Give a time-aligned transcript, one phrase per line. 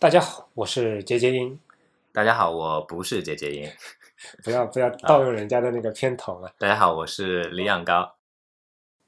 [0.00, 1.58] 大家好，我是杰杰英。
[2.12, 3.68] 大家好，我不是杰杰英。
[4.44, 6.52] 不要不要盗用人家的那个片头了。
[6.56, 8.14] 大家好，我是李养高。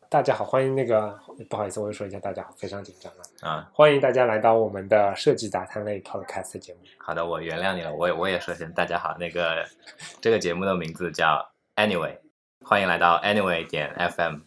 [0.08, 1.16] 大家好，欢迎那个
[1.48, 3.70] 不好意思，我又说一下，大家好，非常紧张了啊！
[3.72, 6.80] 欢迎大家来到我们的设计杂谈类 podcast 节目。
[6.98, 9.16] 好的，我原谅你了，我也我也说声大家好。
[9.16, 9.64] 那个
[10.20, 12.18] 这个节目的名字叫 Anyway，
[12.64, 14.40] 欢迎来到 Anyway 点 FM。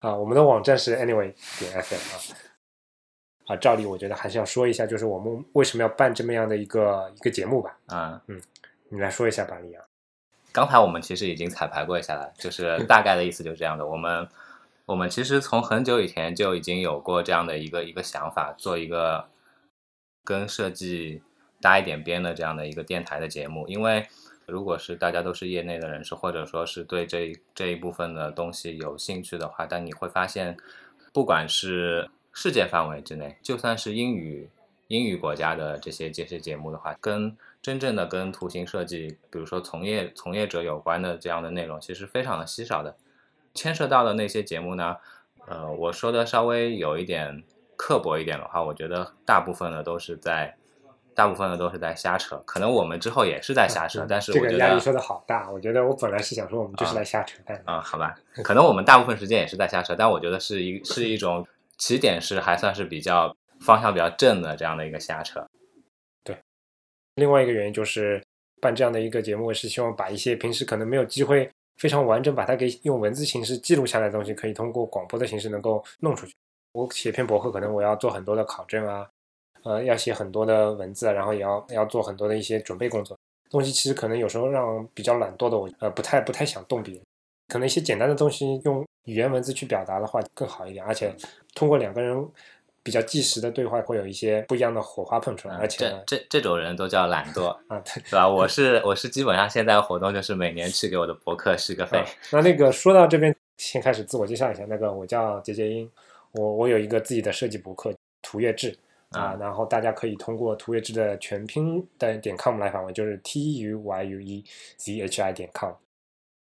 [0.00, 2.18] 啊，我们的网站是 Anyway 点 FM 啊。
[3.46, 7.76] 啊，照例我觉得还是要说一下，就是我们为什么要办这么样的一个一个节目吧。
[7.86, 8.40] 啊嗯，
[8.88, 9.82] 你来说一下吧，李阳。
[10.52, 13.86] 刚才我们其实已经彩排过一下了，就是 大概的意思就是这样的。
[13.86, 14.26] 我们
[14.86, 19.26] 我们其实从很久以前就已经有过这样的一个一个想法，做一个
[20.22, 21.20] 跟设计
[21.60, 23.66] 搭一点边的这样的一个电台的节目。
[23.66, 24.06] 因为
[24.46, 30.56] 如果是大家都是业内的人士，或者说是对这这一部分的东西有兴趣的话，但你会发现，
[31.12, 34.50] 不管是世界范围之内，就算是英语
[34.88, 42.96] 英语国家的这些这些节目的话，跟真正的跟图形设计，比如说从业从业者有关的这样的内容，其实非常的稀少的。
[43.54, 44.96] 牵涉到的那些节目呢，
[45.46, 47.42] 呃，我说的稍微有一点
[47.76, 50.54] 刻薄一点的话，我觉得大部分的都是在
[51.14, 52.36] 大部分的都是在瞎扯。
[52.44, 55.48] 可能我们之后也是在瞎扯，但是这个压力说的好大。
[55.50, 57.62] 我觉得我本来是想说我们就是来瞎扯但。
[57.64, 61.46] 啊，好吧，可能我们大部分时间也是在瞎扯，但我觉得是一是一种。
[61.78, 65.46] 起点是还算是比较方向比较正的这样的一个瞎扯，
[66.22, 66.36] 对。
[67.16, 68.22] 另外一个原因就是
[68.60, 76.34] 办这样的一个节目，是希望把一些平时可能没有机会非常完整把它给用文字形式记录下来的东西，可以通过广播的形式能够弄出去。
[76.72, 79.08] 我写篇博客，可能我要做很多的考证啊，
[79.62, 83.16] 呃，要写很多的文字，然后也要要做很多的一些准备工作。
[83.50, 87.00] 东西其实可能有时候让比较懒惰的我，呃，不太不太想动笔。
[87.46, 91.14] 可能一些简单的东西用语言文字去表达的话更好一点，而且
[91.54, 92.28] 通过两个人
[92.82, 95.54] 比较即时的对话，会有一些不一样的火花碰出来。
[95.56, 98.28] 而且这这这种人都叫懒惰 啊，对吧？
[98.28, 102.04] 我是我是基本上现在活动就是每年去给我的博客续个费。
[102.30, 104.64] 那那个说到这边，先开始自我介绍一下。
[104.68, 105.90] 那个我叫杰杰英，
[106.32, 108.76] 我我有一个自己的设计博客图月志
[109.10, 114.44] 啊，然后大家可以通过图月志的全拼的点 com 来访问，就是 t u y u e
[114.76, 115.72] z h i 点 com。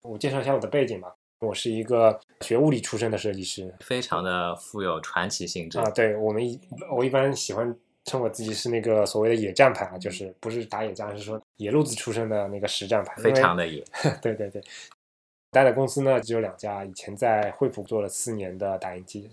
[0.01, 5.89] 我介绍一下我的背景吧，我是一个学物理出身的设计师，非常的富有传奇性质啊。
[5.89, 6.59] 对我们一
[6.91, 7.75] 我一般喜欢
[8.05, 13.83] 称我自己是那个所谓的野战派啊，就是不是打野战，是说野路子出身的那个实战派，非常的野。
[14.21, 14.61] 对对对，
[15.49, 19.27] 待的公司呢只有两家，以前在惠普做了四年的打印机，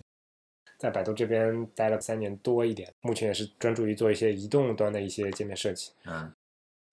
[0.78, 5.92] 在百度这边待了三年多一点，目前也是专注于做一些移动端的一些界面设计。
[6.06, 6.32] 嗯，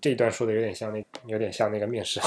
[0.01, 2.19] 这一段说的有点像那有点像那个面试。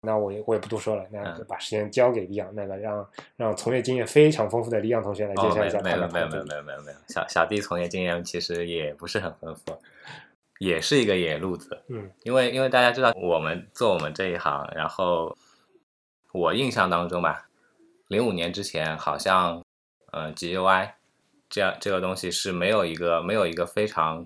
[0.00, 9.76] 那我也我也不多说了，那就把时间交给李阳，那个让让从业经验非常丰富的李阳同学来介绍一下没有没有没有没有没有没有小小弟从业经验其实也不是很丰富，
[10.60, 11.82] 也是一个野路子。
[11.88, 15.36] 嗯，因为因为大家知道我们做我们这一行，然后
[16.30, 17.48] 我印象当中吧，
[18.06, 19.64] 零五年之前好像
[20.12, 20.90] 呃 GUI
[21.48, 24.24] 这样这个东西是没有一个没有一个非常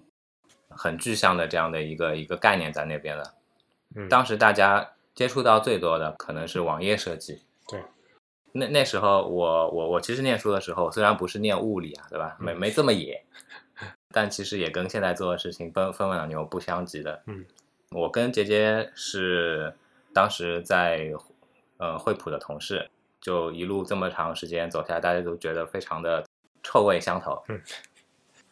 [0.68, 3.34] 很具象的这样的一个一个概念在那边的。
[3.94, 4.86] 嗯，当时大家。
[5.14, 7.42] 接触到最多的可能是网页设计。
[7.68, 7.82] 对，
[8.52, 12.36] 那那时候我我我其实念书的时候，虽然不是念物理啊，对吧？
[12.38, 13.24] 没没这么野，
[14.10, 17.22] 但其实也跟现在做的事情分分两牛不相及的。
[17.26, 17.44] 嗯，
[17.90, 19.74] 我跟杰杰是
[20.12, 21.12] 当时在
[21.78, 22.90] 呃惠普的同事，
[23.20, 26.24] 就一路这么长时间走下来，大家都觉得非常的
[26.62, 27.42] 臭味相投。
[27.48, 27.60] 嗯，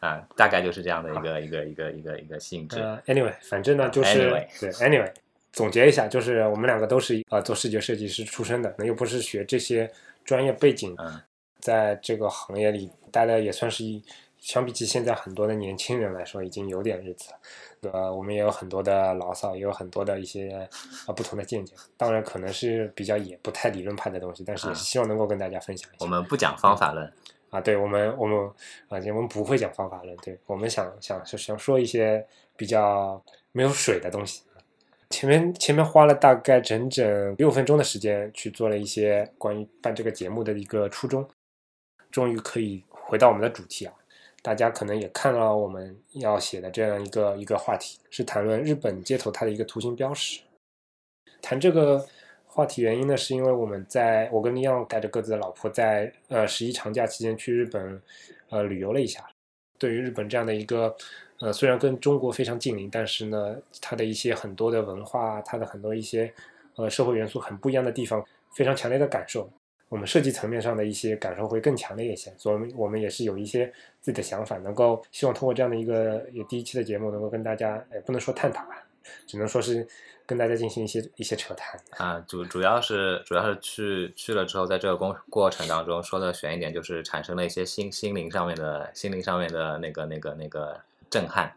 [0.01, 2.79] 啊，大概就是这样的一个一个一个一个一个性质。
[2.81, 4.61] 呃，anyway，反正呢就是 anyway.
[4.61, 5.13] 对，anyway。
[5.53, 9.91] 总结一下，就是我们两个都是呃做视觉设计师出身的，那又不是学这些
[10.25, 10.97] 专业背景，
[11.61, 14.03] 在这个行业里待的也算是一，
[14.39, 17.39] 相比起现在很多的年轻人来说，已经有点日子了。
[17.93, 20.69] 呃，我们也有很多的牢骚，也有很多的一些
[21.07, 21.75] 啊不同的见解。
[21.97, 26.05] 当然，可能是比较也不太理论派的东西，但是也是希望能够跟大家分享一下。
[26.05, 27.11] 我们不讲方法论
[27.49, 28.39] 啊，对我们我们
[28.89, 32.25] 啊我们不会讲方法论，对我们想想想说一些
[32.57, 33.21] 比较
[33.53, 34.43] 没有水的东西。
[35.11, 41.29] 前面前面花了大概整整六分钟的时间去做了一些关于办这个节目的一个初衷，
[42.11, 43.93] 终于可以回到我们的主题啊！
[44.41, 50.41] 大家可能也看到我们要写的这样一个一个话题，是谈论日本街头它的一个图形标识。
[51.43, 52.07] 谈这个
[52.47, 58.01] 话题原因呢，是因为我们在我跟李阳带着各自的老婆在呃十一长假期间去日本
[58.49, 59.29] 呃旅游了一下，
[59.77, 60.97] 对于日本这样的一个。
[61.41, 66.33] 呃，虽然跟中国非常近邻，但是呢，它的一些很多的文化，它的很多一些
[66.77, 68.23] 呃社会元素很不一样的地方，
[68.55, 69.51] 非常强烈的感受。
[69.89, 72.33] 我们设计层面上的一些感受会更强烈一些。
[72.39, 73.67] 所以我们也是有一些
[74.01, 78.85] 自己的想法，能够希望通过这样的一个也第一期的节目，能够跟大家，也不能说探讨吧，
[79.27, 79.85] 只能说是
[80.27, 81.81] 跟大家进行一些一些扯谈。
[81.97, 90.81] 啊，主主要是主要是去去了之后，在这个过过程当中，说的悬一点，就是产生了一些心心灵上面的心灵上面的那个那个那个
[91.11, 91.53] 震撼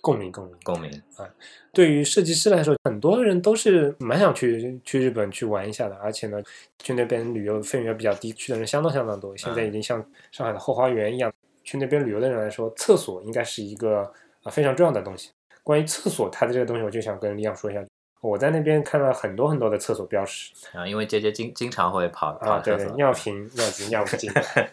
[0.00, 0.56] 共鸣，共鸣。
[0.64, 1.28] 共鸣啊。
[1.72, 6.42] 对于设计师来说，很多人都是蛮想去去日本去玩一下的，而且呢，
[6.78, 9.36] 去那边旅游费用也比较低，去的人相当相当多。
[9.36, 11.32] 现在已经像上海的后花园一样，
[11.62, 14.12] 去那边旅游的人来说，厕所应该是一个
[14.42, 15.30] 啊非常重要的东西。
[15.62, 17.84] 关于厕所，它的这个东西，我就想跟李阳说一下。
[18.20, 24.30] 我在那边看了很多很多的厕所标识啊，因为杰杰经经常会跑啊，对尿频、尿急、尿不尽。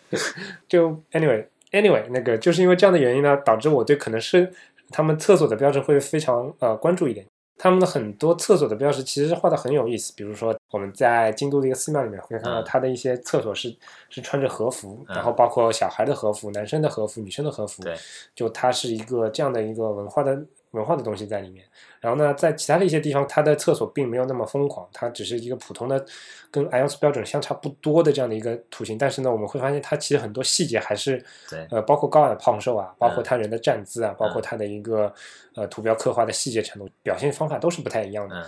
[0.70, 4.52] 就 anyway anyway 那个，就是因为这样的原因呢，导致我对可能是
[4.90, 7.26] 他们厕所的标志会非常呃关注一点。
[7.62, 13.76] 他们的很多厕所的标识其实是画的很有意思，比如说我们在京都的一个寺庙里面会看到嗯它的一些厕所是
[14.10, 17.98] 是穿着和服，嗯然后包括小孩的和服、男生的和服、女生的和服，对，
[18.34, 21.66] 就它是一个这样的一个文化的文化的东西在里面。
[22.00, 26.06] 然后呢，在其他的一些地方，它的厕所并没有那么疯狂，它只是一个普通的
[26.52, 28.98] 跟 IOS 标准相差不多的这样的一个图形。
[28.98, 35.14] 但是呢，我们会发现它其实很多细节还是对呃，包括高矮胖瘦啊，包括嗯他人的站姿啊，包括他的一个
[35.56, 38.36] 呃图标刻画的细节程度、表现方法都是不太一样的。
[38.36, 38.46] 嗯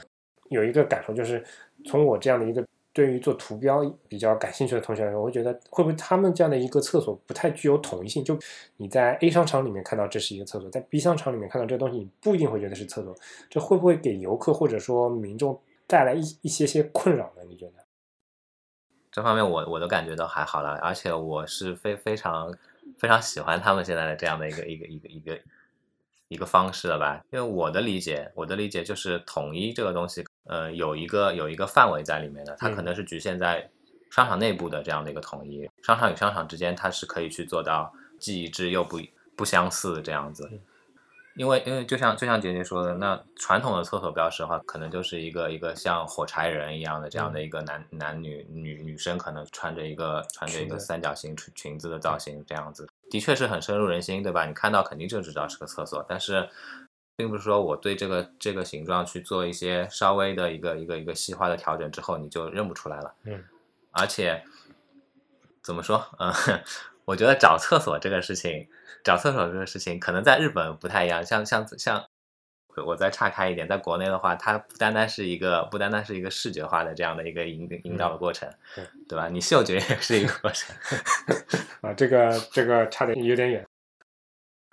[0.51, 1.41] 有一个感受就是，
[1.85, 2.61] 从我这样的一个
[2.93, 8.23] 对于做图标比较感兴趣的同学来说，我会觉得会不会他们这样的一个厕所不太具有统一性？
[8.23, 8.37] 就
[8.77, 13.15] 你在 A 商场里面看到这是一个厕所，在 B 商场里面看到这个东西，你不一定会觉得是厕所，
[13.49, 17.43] 这会不会给游客或者说民众带来一一些些困扰呢？
[17.47, 17.73] 你觉得？
[19.11, 22.53] 这方面我我都感觉到还好了，而且我是非非常
[22.97, 25.39] 非常喜欢他们现在的这样的一个一个一个一个
[26.29, 27.21] 一个方式了吧？
[27.29, 32.85] 因为我的理解，我的理解就是统一这个东西，呃，有一个有一个范围在里面的，它可嗯。
[32.85, 33.69] 能是局限在
[34.09, 38.99] 商场内部的这样的一个统一，商场与商场之间它是可以去做到既一致又不
[39.35, 40.59] 不相似这样子嗯。
[41.37, 54.45] 因为因为就像就像姐姐说的，那传统的厕所标识的话，可能就是一个一个像火柴人一样的这样的一个男、男女女女生可能穿着一个穿着一个三角形裙裙子的造型这样子，的确是很深入人心，对吧？
[54.45, 56.49] 你看到肯定就知道是个厕所，但是
[57.15, 63.13] 并不是说我对这个这个形状去做一些稍微的一个一个一个细化的调整之后，你就认不出来了。
[63.25, 63.43] 嗯，
[63.91, 64.43] 而且
[65.61, 66.03] 怎么说？
[66.19, 66.33] 嗯，
[67.05, 68.67] 我觉得找厕所这个事情，
[69.03, 71.23] 找厕所这个事情，可能在日本不太一样。
[71.23, 72.03] 像像像，
[72.85, 79.27] 我再岔开一点，在国内的话，它不单单是一个不单单是一个视觉化的这样的一个引引导的过程，对对吧？
[79.29, 80.75] 你嗅觉也是一个过程。
[81.81, 83.67] 啊，这个这个差点有点远。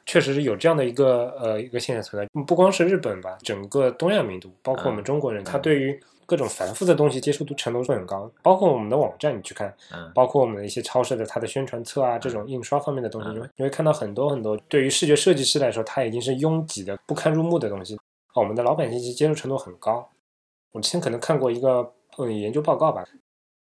[0.08, 8.30] 确实是有这样的一个呃一个现象存在，不光是日本吧，整个东亚民族，包括我们嗯中国人，他嗯对于各种繁复的东西接受度程度会很高。
[8.42, 17.98] 包括我们的网站，你去看，嗯包括我们的一些超市的它的宣传册啊，这种印刷方面的东西，嗯你会你会看到很多很多对于视觉设计师来说，它已经是拥挤的不堪入目的东西。
[18.34, 20.08] 我们的老百姓其实接受程度很高。
[20.72, 23.04] 我之前可能看过一个嗯研究报告吧，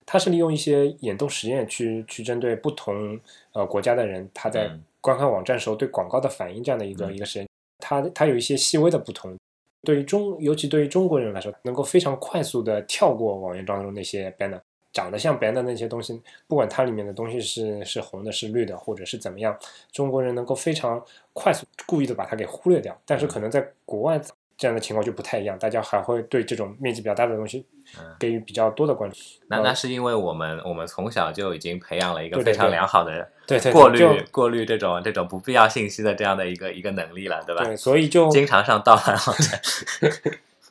[0.04, 3.18] 它是利用一些眼动实验去去针对不同
[3.52, 9.36] 呃国家的人，他在嗯观看网站时候对广告的反应这样的一个、嗯一个实验，它它有一些细微的不同。
[9.84, 14.60] 对于中，尤其对于中国人来说，能够非常快速的跳过网页当中那些 banner，
[14.92, 19.56] 长得像 banner 的那些东西，不管它里面的东西是是红的、是绿的，或者是怎么样，
[19.92, 21.00] 中国人能够非常
[21.32, 23.00] 快速、故意的把它给忽略掉。
[23.06, 24.20] 但是可能在国外
[24.56, 27.66] 这样的情况就不太一样，大家还会对这种面积比较大的东西
[27.98, 29.16] 嗯给予比较多的关注。
[29.48, 37.64] 那嗯那是因为我们我们从小就已经培养了一个非常良好的对对，过滤就过滤这种这种不必要信息的这样的一个一个能力了，对吧？
[37.64, 39.60] 对，所以就经常上盗版网站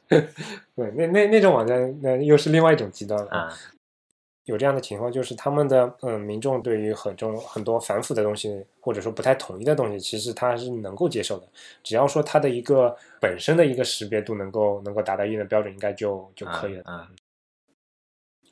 [0.09, 3.31] 对那那那种网站，那又是另外一种极端了。
[3.31, 3.53] 啊，
[4.45, 11.47] 有这样的情况，就是他们的嗯民众对于很重很多反腐的东西，或者说不太统一的东西，其实他是能够接受的。
[11.83, 16.83] 只要说他的一个本身的一个识别度能够能够达到一定的标准，应该就就可以了。
[16.87, 17.07] 嗯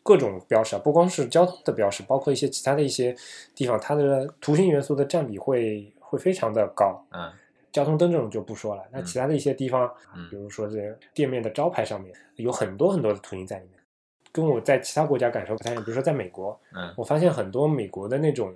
[0.05, 3.15] 各种标识啊，不光是交通的标识，包括一些其他的一些
[3.55, 7.01] 地方，它的图形元素的占比会会非常的高。
[7.11, 7.31] 嗯
[7.71, 13.79] 交通灯这种就不说了，那嗯其他的一些地方，嗯比如说这个店面的招牌上面有很多很多的图形在里面，
[14.33, 15.83] 跟我在其他国家感受不太一样。
[15.83, 18.53] 比如说在美国，嗯我发现很多美国的那种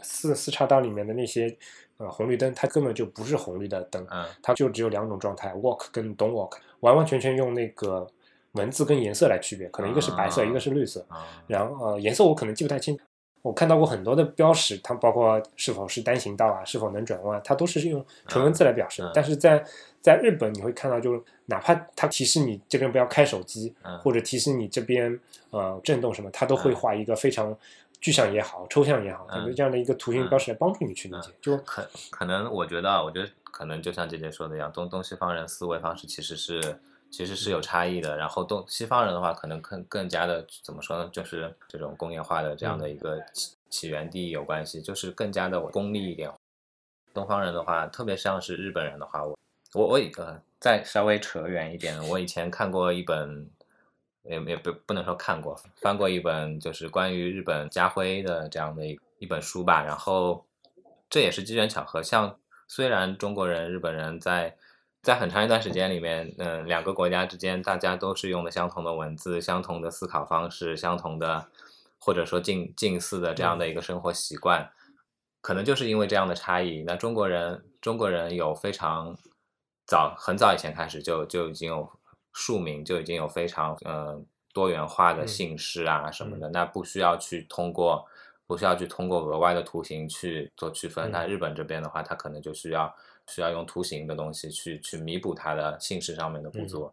[0.00, 1.54] 四四叉道里面的那些
[1.98, 8.06] 呃红绿灯，它根本就不是红绿的灯，嗯它就只有两种状态，walk 跟 don't walk，完完全全用那个
[8.52, 11.04] 文字跟颜色来区别，可能一个是白色，啊一个是绿色。
[11.08, 12.98] 啊然后呃颜色我可能记不太清，
[13.46, 19.64] 我看到过很多的标识，它包括是否是单行道啊，是否能转弯，它都是用纯文字来表示但是在
[20.00, 25.16] 在日本，你会看到，就是哪怕它提示你这边不要开手机，嗯或者提示你这边
[25.50, 27.56] 呃震动什么，它都会嗯画一个非常
[28.00, 31.30] 具象也好、抽象也好，嗯感觉这样的一个图形标识来帮助你去理解。
[31.40, 38.16] 就可可能我觉得啊，我觉得可能就像姐姐说的一样，东东西方人思维方式其实是其实是有差异的。
[38.16, 46.30] 然后东西方人的话，可能更更加的怎么说呢，就是这种工业化的这样的一个起起源地有关系，就是更加的功利一点。
[47.12, 49.36] 东方人的话，特别像是日本人的话，我
[49.74, 53.50] 我我以呃再稍微扯远一点，我以前看过一本。
[54.28, 59.84] 也也不不能说看过，翻过一本就是关于日本家徽的这样的一一本书吧。
[59.84, 60.44] 然后
[61.08, 62.36] 这也是机缘巧合，像
[62.66, 64.56] 虽然中国人、日本人在
[65.06, 71.46] 在很长一段时间里面，嗯、两个国家之间大家都是用的相同的文字、相同的思考方式、相同的
[72.00, 74.68] 或者说近近似的这样的一个生活习惯，
[75.40, 79.16] 可能就是因为这样的差异，那中国人中国人有非常
[79.86, 81.88] 早很早以前开始就就已经有
[82.32, 84.20] 庶民就已经有非常呃
[84.52, 85.28] 多元化的嗯。
[85.28, 88.04] 姓氏啊什么的，那不需要去通过
[88.44, 91.10] 不需要去通过额外的图形去做区分。
[91.10, 91.12] 嗯。
[91.12, 92.92] 那日本这边的话，它可能就需要
[93.28, 96.90] 需要用图形的东西去去弥补它的姓氏上面的不足。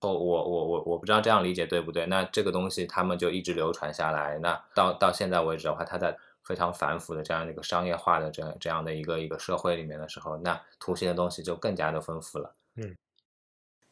[0.00, 2.06] 哦，我我我我不知道这样理解对不对？
[2.06, 12.52] 那这个东西他们就一直流传下来，那到到现在为止的话，它在非常繁复的这样的一个商业化的这样这样的一个一个社会里面的时候，那图形的东西就更加的丰富了。
[12.76, 12.96] 嗯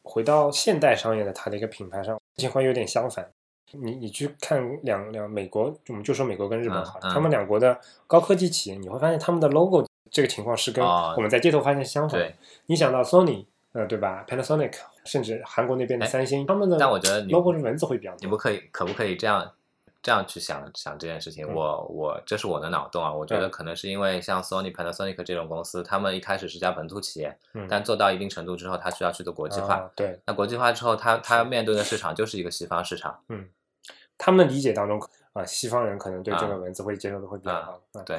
[0.03, 3.29] 回到现代商业的它的一个品牌上，情况有点相反。
[3.73, 12.33] 你你去看两两美国，我们就说美国跟日本嗯好了，嗯他们两国的高科技企业，你会发现他们的 logo 这个情况是跟哦我们在街头发现相反
[12.67, 14.73] 你想到 Sony，呃，对吧？Panasonic，
[15.05, 18.17] 甚至韩国那边的哎三星，他们的但我觉得你 logo 是文字会比较多。
[18.21, 19.51] 你不可以，可不可以这样
[20.01, 21.45] 这样去想想这件事情？
[21.47, 29.75] 嗯我我这是我的脑洞啊，我觉得嗯可能是因为像 Sony、Panasonic 这种公司，他们一开始是家本土企业，嗯但做到一定程度之后，他需要去做国际化。
[29.75, 33.19] 啊对那国际化之后，他他面对的市场就是一个西方市场。
[33.29, 33.47] 嗯
[34.17, 34.99] 他们理解当中
[35.33, 37.99] 啊、西方人可能对这个啊文字会接受的会比较啊好。
[37.99, 38.17] 啊对，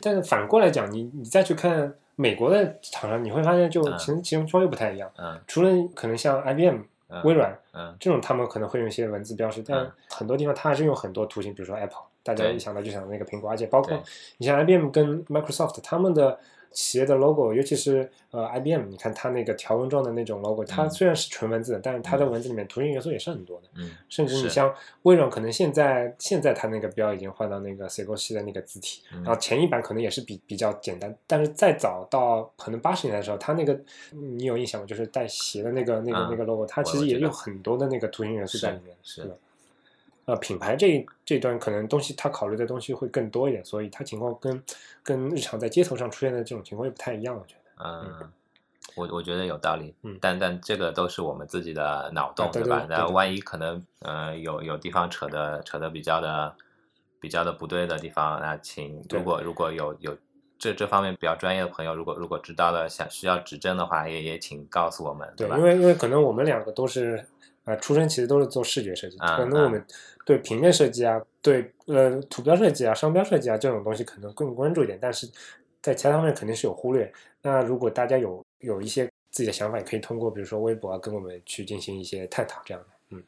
[0.00, 5.10] 但是反过来讲，你你再去看美国的厂商，你会发现就嗯其实其中稍微不太一样。
[5.18, 6.78] 嗯除了可能像 IBM、
[7.08, 13.96] 嗯，微软嗯这种，他们可能会用一些文字标识，但嗯很多地方它还是用很多图形，比如说 Apple，大家一想到就想到那个苹果，而且包括
[14.38, 16.38] 你像 IBM 跟 Microsoft 他们的
[16.70, 23.68] 企业的 logo，尤其是呃 IBM，你看它那个条纹状的那种 logo，它嗯虽然是纯文字，但是它的嗯文字里面图形元素也是很多的。
[23.76, 33.72] 嗯，甚至你像微软，可能现在现在它那个标已经换到那个 Seiko 系的那个字体，嗯然后前一版可能也是比比较简单，但是再早到可能八十年代的时候，它那个
[34.12, 34.86] 嗯你有印象吗？
[34.86, 39.36] 就是带斜的那个那个、嗯那个 logo，它其实也有很多的那个图形元素在里面，是对吧？
[40.26, 44.62] 呃，品牌这一这一段可能东西他考虑的东西会更多一点，所以他情况跟
[45.02, 47.84] 跟日常在街头上出现的这种情况也不太一样，我觉得。
[47.84, 48.32] 嗯，
[48.96, 52.78] 我我觉得有道理，嗯但但这个都是我们自己的脑洞，啊对吧？
[52.80, 56.54] 对对对那万一可能，呃，有有地方扯的扯的比较的
[57.20, 60.16] 比较的不对的地方，那请如果如果有有
[60.58, 65.62] 这这方面比较专业的朋友，如果如果知道了想需要指正的话，也也请告诉我们，对，吧因？
[65.62, 67.24] 为因为可能我们两个都是
[67.66, 69.84] 呃出身其实都是做视觉设计，啊可能我们
[70.24, 75.28] 对平面设计啊，对呃图标设计啊、商标设计啊这种东西可能更关注一点，但是
[75.82, 77.12] 在其他方面肯定是有忽略。
[77.42, 82.88] 那如果大家有有一些自己的想法，也可以通过比如说微博啊跟我们去进行一些探讨，这样的。
[83.10, 83.22] 嗯，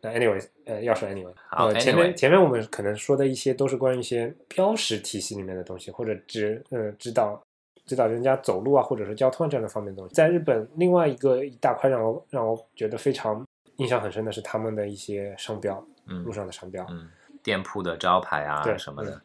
[0.00, 7.42] 那 anyway，呃，要说 anyway，好呃，前面前面我们可能说的一些都是关于一些标识体系里面的东西，或者指呃指导
[7.84, 10.14] 指导人家走路啊，或者是交通啊这样的方面的东西。
[10.14, 13.44] 在日本，另外一个一大块让我让我觉得非常
[13.76, 16.86] 印象很深的是他们的一些商标，嗯路上的商标。
[16.90, 17.08] 嗯，
[17.42, 19.20] 店铺的招牌啊对什么的，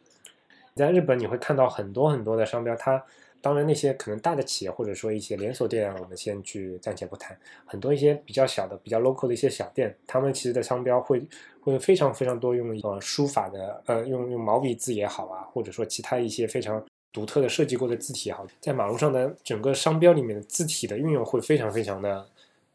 [0.75, 3.03] 在日本你会看到很多很多的商标，它
[3.41, 11.25] 当然那些可能大的企业或者说一些连锁店啊，我们先去暂且不谈，很多一些比较小的、比较 local 的一些小店，他们其实的商标会
[11.61, 22.27] 会非常非常多用呃书法的呃用用毛笔字也好啊，或者说其他一些非常独特的设计过的字体也好，在马路上的整个商标里面的字体的运用会非常非常的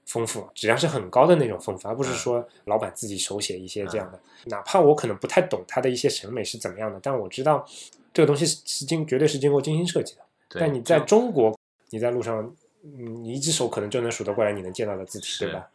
[0.06, 4.20] 丰富，质量是很高的那种丰富，而不是说老板自己手写一些这样的。
[4.46, 7.66] 哪怕我可能不太懂他的一些审美是怎么样的，但我知道
[8.12, 10.22] 这个东西是是经绝对是经过精心设计的。
[10.48, 11.58] 对但你在中国，
[11.90, 15.66] 你在路上，嗯，你一只手可能就能数得过来你能见到的字体，对吧？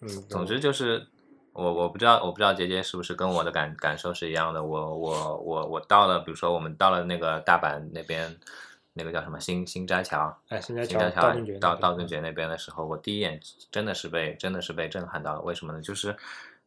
[0.00, 1.06] 嗯，总之就是，
[1.52, 4.62] 我我不知道我不知道杰杰是不是跟我的感感受是一样的。
[4.62, 8.36] 我我我我到了，比如说我们到了那个大阪那边，
[8.92, 15.40] 那个叫什么新新斋桥，哎，现在新斋桥道顿崛到那边道顿崛那边的时候，我第一眼真的是被真的是被震撼到了。
[15.42, 15.80] 为什么呢？
[15.80, 16.14] 就是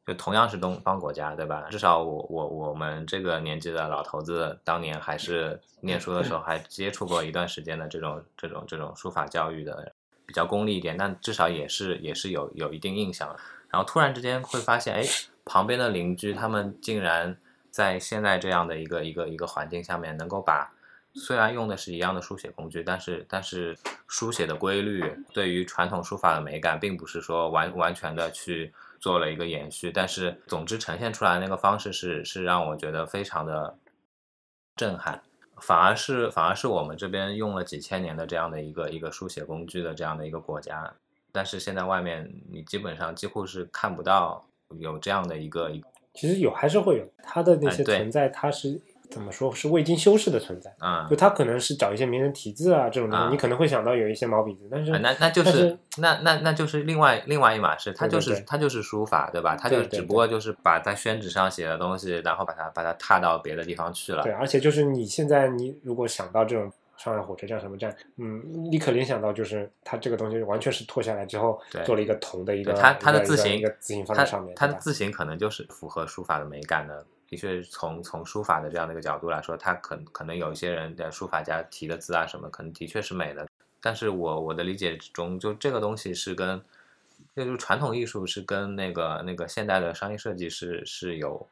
[0.06, 1.68] 就同样是东方国家，对吧？
[1.70, 9.94] 至少我我我们这个年纪的老头子，当年还是念书的时候还接触过一段时间的这种这种这种书法教育的，
[10.26, 13.36] 比较功利一点，但至少也是也是有有一定印象。
[13.70, 15.04] 然后突然之间会发现，哎，
[15.46, 17.38] 旁边的邻居他们竟然
[17.72, 20.70] 在现在这样的一个一个一个环境下面，能够把
[21.16, 23.78] 虽然用的是一样的书写工具，但是但是
[24.08, 33.78] 书写的规律对于传统书法的美感，并不是说完完全的去做了一个延续，但是总之呈现出来那个方式是是让我觉得非常的
[34.76, 35.22] 震撼，
[35.58, 40.94] 反而是反而是我们这边用了几千年的这样的一个一个书写工具的这样的一个国家。
[41.32, 44.46] 但是现在外面你基本上几乎是看不到
[44.80, 45.72] 有这样的一个，
[46.14, 47.08] 其实有还是会有。
[47.24, 48.80] 它的那些存在，它是
[49.10, 59.56] 怎么说是未经修饰的存在，啊、就他可能是找一些名人题字啊这种东西，啊你可能会想到有一些毛笔字，但是啊那那就是是那那那就是另外另外一码事，他就是他就是书法，对吧？
[59.56, 64.32] 他就只不过就是把在宣纸上写的东西，然后把它把它踏到别的地方去了对，。
[64.32, 77.06] 而且就是你现在你如果想到这种上海火车站什么站，嗯，立刻联想到就是它这个东西完全是脱下来之后对做了一个铜的一个对它它的字形一个字形放它在上面，它的字形可能就是符合书法的美感的。
[77.34, 83.48] 的确，从从书法的这样的一个角度来说，它可可能有一些人的书法家提的字啊什么，可能的确是美的。
[83.82, 86.64] 但是我我的理解中，就这个东西是跟，
[87.34, 91.48] 那就是传统艺术是跟那个那个现代的商业设计是是有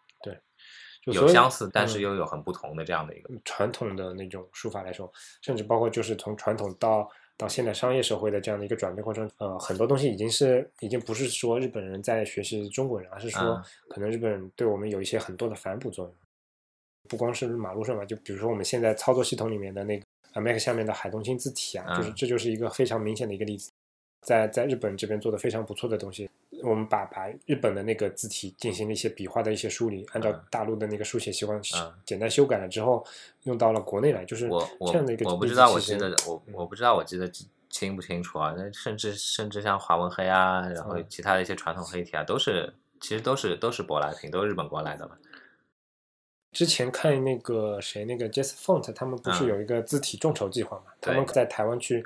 [1.03, 3.33] 就有相似，但是嗯又有很不同的这样的一个。
[3.43, 5.11] 传统的那种书法来说，
[5.41, 7.09] 甚至包括就是从传统到
[7.41, 16.13] 到现代商业社会的这样的一个转变过程，呃，很多东西已经是已经不是说日本人在学习中国人，而是说嗯可能日本人对我们有一些很多的反哺作用。
[17.09, 23.70] 不光是马路上嘛，就比如说我们现在操作系统里面的那个啊 Mac 下面的海东青字体啊，就是嗯这就是一个非常明显的一个例子。
[24.21, 26.29] 在在日本这边做的非常不错的东西，
[26.63, 33.03] 我们把把日本的那个字体进行了一些笔画的一些梳理，按照嗯大陆的那个书写习惯嗯简单修改了之后，
[33.43, 34.47] 用到了国内来，就是
[34.87, 38.53] 这样的一个我不知道，我记得我我不知道我记得清清不清楚啊？
[38.55, 45.17] 那甚至甚至像华文黑啊，然后嗯其他的一些传统黑体啊，都是其实都是都是舶来品，都是日本过来的嘛。
[46.51, 50.91] 之前看那个谁，那个 Jess Font，他们不是嗯有一个字体众筹计划嘛？
[50.99, 52.03] 他们在台湾去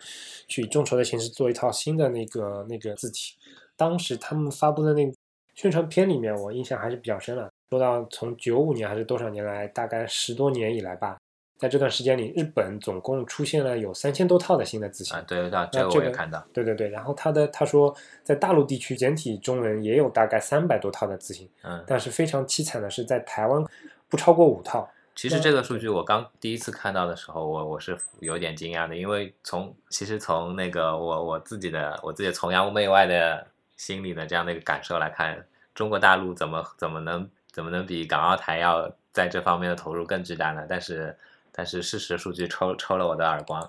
[0.47, 3.33] 去以众筹的形式做一套新的那个那个字体。
[3.75, 5.13] 当时他们发布的那个
[5.53, 7.49] 宣传片里面，我印象还是比较深了。
[7.71, 11.17] 说到从九五年还是多少年来，大概十多年以来吧，
[11.57, 15.17] 在这段时间里，日本总共出现了有三千多套的新的字型。
[15.17, 16.45] 啊，对对，对这个我也看到。
[16.53, 23.65] 对对对，然后他的他说，在大陆地区简体中文也有大概三百多套的字型，嗯，但是非常凄惨的是，在台湾
[24.09, 24.89] 不超过五套。
[25.15, 40.65] 其实这个数据我刚第一次看到的时候，我我是有点惊讶的，因为从其实从那个我我自己的我自己崇洋媚外的心理的这样的一个感受来看，中国大陆怎么怎么能怎么能比港澳台要在这方面的投入更巨大呢？
[40.67, 41.17] 但是
[41.53, 43.65] 但是事实数据抽抽了我的耳光，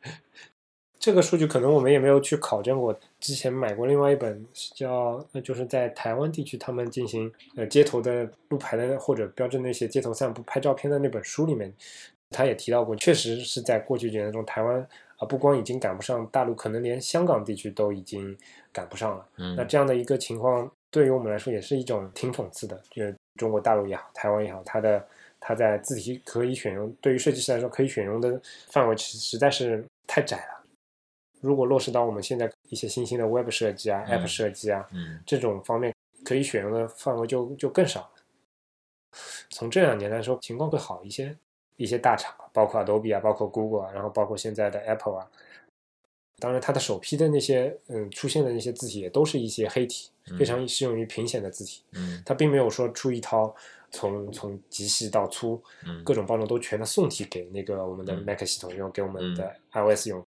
[1.02, 2.96] 这个数据可能我们也没有去考证过。
[3.18, 11.74] 之前买过另外一本叫，呃就是在台湾地区他们进行呃街头的路牌的或者标志那些街头散步拍照片的那本书里面，
[12.30, 14.86] 他也提到过，确实是在过去几年中，台湾
[15.16, 18.36] 啊、不光已经赶不上大陆，可能连香港地区都已经
[18.72, 19.26] 赶不上了。
[19.38, 25.04] 嗯那这样的一个情况，对于我们来说也是一种挺讽刺的，就是中国大陆也好，台湾也好，它的
[25.40, 30.61] 它在字体可以选用，对于设计师来说可以选用的范围实实在是太窄了。
[31.42, 38.10] 如果落实到我们现在一些新兴的 Web 设计啊、嗯 App 设计啊嗯这种方面，可以选用的范围就就更少了。
[39.50, 41.36] 从这两年来说，情况会好一些。
[41.78, 45.26] 一些大厂，包括 Adobe 啊，包括 Google 啊，然后包括现在的 Apple 啊，
[46.38, 51.82] 当然它的首批的那些嗯出现的那些字体也都是一些黑体，非常适用于平显的字体。
[51.92, 53.52] 嗯它并没有说出一套
[53.90, 60.24] 从从极细到粗嗯各种包装都全的送体给那个我们的嗯 Mac 系统用，给我们的 iOS 用，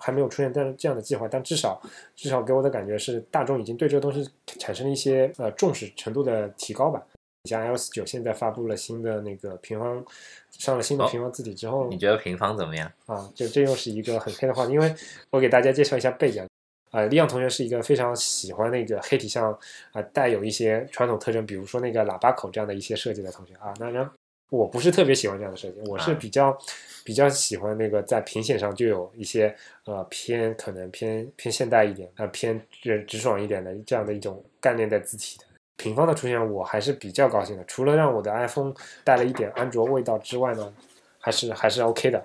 [0.00, 1.80] 还没有出现这样这样的计划，但至少
[2.16, 7.00] 至少给我的感觉是大众已经对这个东西产生了一些呃重视程度的提高吧。
[7.44, 10.04] 像 iOS 九现在发布了新的那个平方，
[10.50, 12.90] 上了新的哦平方字体之后，你觉得平方怎么样？
[13.06, 14.94] 啊，就这又是一个很黑的话题，因为
[15.30, 16.46] 我给大家介绍一下背景。
[16.92, 19.56] 呃，利昂同学是一个非常喜欢那个黑体上
[19.92, 23.72] 啊、带有一些传统特征，比如说那个喇叭口这样的一些设计的同学啊。
[23.78, 24.12] 那然后
[24.50, 26.58] 我不是特别喜欢这样的设计，我是啊比较、
[27.04, 35.44] 比较喜欢那个在平显上就有一些呃偏可能偏偏现代一点，呃偏直直爽一点的这样的一种概念在字体的。
[35.76, 37.64] 平方的出现，我还是比较高兴的。
[37.64, 40.70] 除了让我的 iPhone 带了一点安卓味道之外呢，
[41.18, 42.22] 还是还是 OK 的。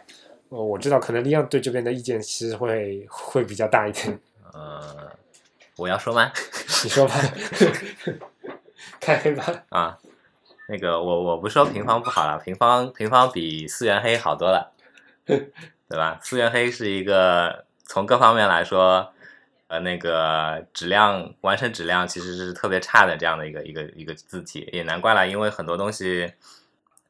[0.50, 4.20] 呃，我知道可能利昂对这边的意见其实会会比较大一点。
[4.54, 5.10] 呃，
[5.78, 6.32] 我要说吗？
[6.84, 7.16] 你说吧，
[9.00, 9.98] 开黑吧啊。
[10.67, 14.71] 那个我我不说平方不好了，平方平方比四元黑好多了，
[15.25, 15.51] 对
[15.89, 16.19] 吧？
[16.21, 19.13] 四元黑是一个从各方面来说，
[19.67, 26.34] 呃，那个质量完成质量其实是特别差的这样的一个一个一个字体，也难怪了，因为很多东西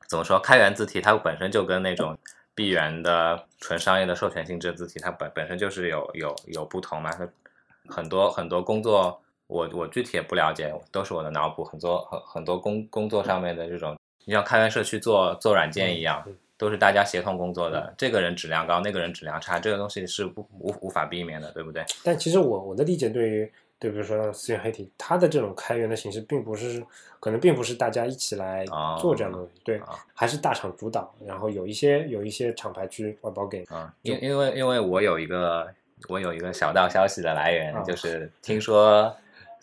[0.07, 2.17] 怎么说，开源字体它本身就跟那种
[2.53, 7.25] 闭源的纯商业的授权性质字体，它本本身就是有有有不同嘛，它
[7.87, 9.21] 很多很多工作。
[9.47, 11.63] 我我具体也不了解，都是我的脑补。
[11.63, 16.25] 很多很很多工工作上面的这种，你像开源社区做做软件一样，
[16.57, 17.93] 都是大家协同工作的。
[17.95, 21.85] 这个人质量高，那个人质量差，这个东西是不无无法避免的，对不对？
[22.03, 26.83] 但其实我我的理解，对于对比如说思源黑体，它的这种开源的形式，并不是
[27.19, 28.65] 可能并不是大家一起来
[28.99, 29.79] 做这样的东西，对，
[30.15, 33.63] 还是大厂主导，然后有一些有一些厂牌去外包给。
[33.65, 35.67] 啊，因因为因为我有一个
[36.09, 39.15] 我有一个小道消息的来源，就是听说。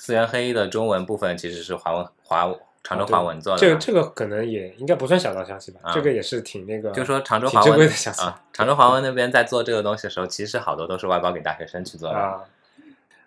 [0.03, 5.93] 四元黑的中文部分其实是华文华常州华文做的，这个这个可能也应该不算小道消息吧？
[5.95, 7.89] 这个也是挺那个，就说常州华文
[8.19, 12.41] 啊，常州华文那边在做这个东西的时候，其实好多都是外包给大学生去做的啊。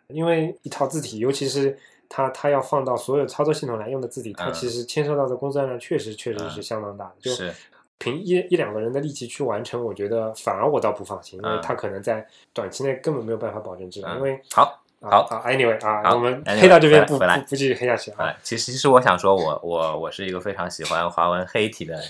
[0.08, 1.78] 因为一套字体，尤其是
[2.10, 7.14] 它它要放到所有操作系统来用的字体，它其实牵涉到的工作量确实确实是相当大的。
[7.22, 7.54] 就是
[7.98, 14.18] 凭一一两个人的力气去完成，我觉得反而我倒不放心，因为他可能在短期内根本没有办法保证质量。
[14.18, 14.82] 因为好。
[15.02, 18.36] 好啊，Anyway 啊，我们黑到这边不不不继续黑下去啊。
[18.42, 22.04] 其实其实我想说，我我我是一个非常喜欢华文黑体的人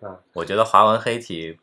[0.00, 0.16] 啊。
[0.32, 1.58] 我觉得华文黑体，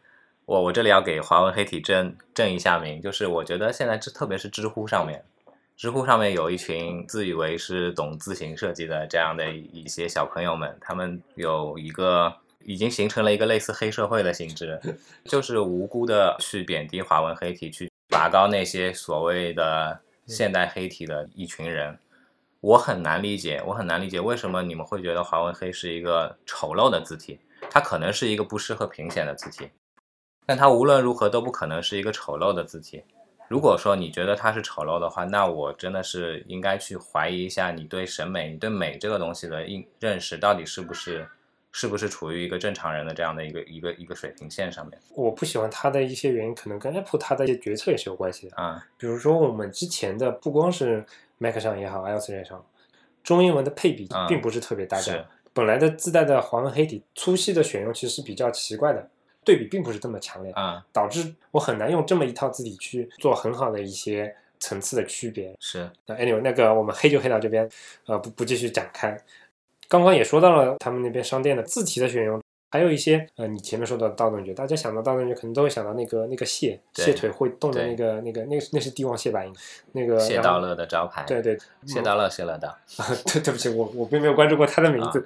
[0.45, 5.23] 我我这里要给华文黑体正正一下名，就是我觉得现在特别是知乎上面，
[5.75, 12.32] 知乎上面有一群自以为是懂字形设计的这样的一些小朋友们，他们有一个
[12.65, 14.80] 已经形成了一个类似黑社会的性质，
[15.25, 19.99] 就是无辜的去贬低华文黑体，去拔高那些所谓的。
[20.28, 21.98] 现代黑体的一群人，
[22.60, 27.40] 我很难理解，我很难理解为什么你们会觉得华文黑是一个丑陋的字体？
[27.70, 29.70] 它可能是一个不适合平显的字体，
[30.46, 33.04] 但它无论如何都不可能是一个丑陋的字体。
[33.50, 41.28] 如果说你觉得它是丑陋的话，那我真的是应该去怀疑一下你对审美、你对美这个东西的认认识到底是不是。
[41.80, 45.00] 是不是处于一个正常人的这样的一个一个一个水平线上面？
[45.13, 48.84] 我不喜欢它的一些原因，可能跟 Apple 它的一些决策也是有关系的啊。
[48.98, 51.06] 比如说，我们之前的不光是
[51.38, 52.66] Mac 上也好，iOS 上，
[53.24, 55.24] 中英文的配比并不是特别搭调。
[55.54, 59.08] 本来的自带的黄文黑体粗细的选用其实是比较奇怪的，
[59.44, 65.56] 对比并不是这么强烈啊，导致我很难用这么一套字体去做很好的一些层次的区别。
[65.60, 65.88] 是。
[66.08, 67.70] 那 Anyway，那个我们黑就黑到这边，
[68.08, 69.16] 呃，不不继续展开。
[69.88, 79.43] 刚刚也说到了他们那边商店的字体的选用，还有一些呃，你前面说到大盾蕨，大家想到大盾蕨，可能都会想到那个那个蟹蟹腿会动的那个那个那那是帝王蟹吧？
[79.45, 79.54] 应
[79.93, 81.23] 那个蟹道乐的招牌。
[81.23, 82.76] 对对，蟹道乐蟹乐道。
[83.32, 85.26] 对对不起，我我并没有关注过他的名字。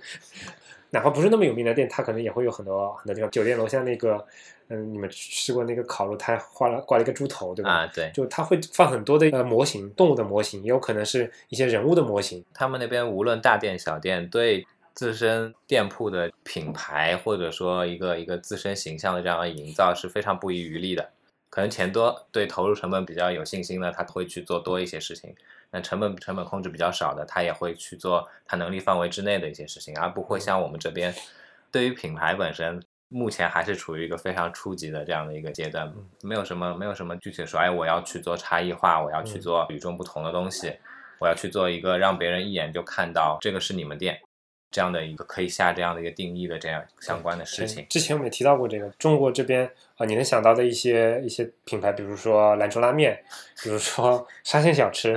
[0.91, 3.31] 哪怕不是那么有名的店，它可能也会有很多很多地方。
[3.31, 4.23] 酒店楼下那个，
[4.67, 7.71] 嗯，你们吃过那个烤肉，它画了挂了一个猪头，对吧？
[7.71, 8.11] 啊，对。
[8.13, 12.45] 就它会放很多的呃模型，动物的模型，也有可能是一些人物的模型。
[12.53, 14.67] 他们那边无论大店小店，对。
[14.93, 21.09] 自身店铺的品牌，或者说一个一个自身形象的这样的营造是非常不遗余力的。
[21.49, 25.33] 可能钱多，对投入成本比较有信心的，他会去做多一些事情。
[25.71, 31.13] 那成本成本控制比较少的，他也会去做他能力范围之内的一些事情，而不会像我们这边，
[31.71, 40.73] 对于品牌本身，目前还是处于一个非常初级的这样的一个阶段，没有什么没有什么具体说，哎，我要去做差异化，我要去做与众不同的东西，
[41.19, 44.19] 我要去做一个让别人一眼就看到这个是你们店。
[44.73, 53.21] 这样的一个可以下这样的一个定义的这样相关的事情，之前我们也提到过这个中国这边啊，你能想到的一些一些品牌，比如说兰州拉面，
[53.61, 55.13] 比如说沙县小吃，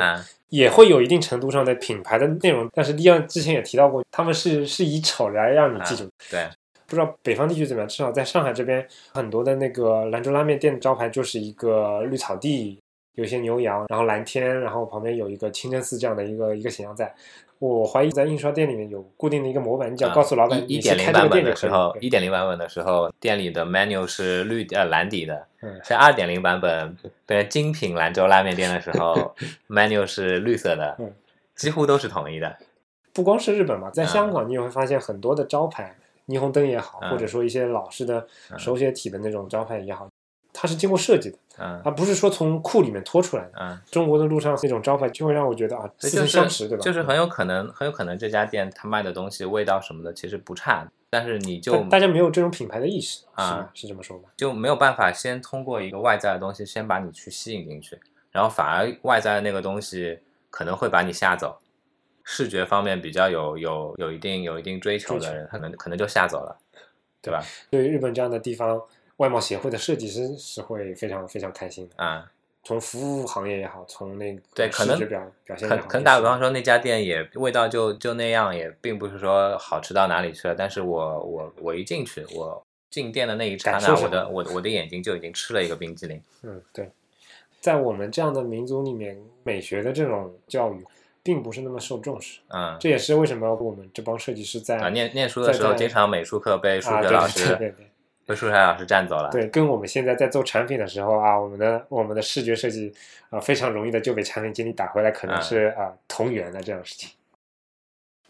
[0.55, 2.69] 也会有一定程度上的品牌的内容。
[2.73, 6.09] 但是利昂之前也提到过，他们是是以丑来让你记住。
[6.31, 6.49] 对，
[6.87, 12.79] 不知道北方地区怎么样，至少在上海这边，很多的那个兰州拉面店的招牌就是一个绿草地，
[13.17, 17.12] 有些牛羊，然后蓝天，然后旁边有一个清真寺这样的一个一个形象在。
[17.59, 25.47] 我怀疑在印刷店里面有固定的一个模板，你只要告诉老板，一点零版本的时候，一点零版本的时候，店里的 menu 是绿呃蓝底的。
[25.62, 29.35] 嗯，在二点零版本，对精品兰州拉面店的时候，
[29.71, 30.97] menu 是绿色的。
[30.99, 31.12] 嗯，
[31.55, 32.57] 几乎都是统一的。
[33.12, 38.27] 不光是日本嘛，在香港你也会发现很多的招牌，霓虹灯也好，或者说一些老式的
[38.59, 40.09] 手写体的那种招牌也好。
[40.64, 43.50] 它是经过设计的，嗯，它不是说从库里面拖出来的。
[43.61, 46.83] 嗯，中国的路上那种招牌就会让我觉得啊，似曾相识，对吧？
[46.83, 54.31] 就是很有可能，很有可能这家店它卖的东西味道什么的其实不差，但是你就大家没有这种品牌的意识啊，是这么说吧？
[54.38, 58.00] 就没有办法先通过一个外在的东西先把你去吸引进去，
[58.31, 61.59] 然后反而外在的那个东西可能会把你吓走。
[62.27, 66.57] 视觉方面比较有有有一定有一定追求的人，可能可能就吓走了，
[67.20, 67.44] 对吧？
[67.68, 68.81] 对于日本这样的地方，
[69.16, 72.05] 外贸协会的设计师是会非常非常开心的。
[72.05, 72.31] 啊、
[72.62, 80.55] 从服务行业也好，从那个对可能表表现可可能打个比方说，那家店也味道就就那样，也并不是说好吃到哪里去了。
[80.55, 86.20] 但是我我我一进去，我进店的那一刹那，感受上我的我我的眼睛就已经吃了一个冰激凌。
[86.42, 86.90] 嗯，对，
[87.61, 90.85] 在我们这样的民族里面，美学的这种教育
[91.22, 92.40] 并不是那么受重视。
[92.48, 97.87] 嗯，这也是为什么我们这帮设计师在啊，念念书的时候，经常美术课被数学老师、对对对
[98.26, 99.30] 被数学老师占走了。
[99.30, 102.92] 对，跟我们现在在做产品的时候啊，我们的我们的视觉设计
[103.30, 107.10] 啊、非常容易的就被产品经理打回来，可能嗯是啊、同源的这样的事情。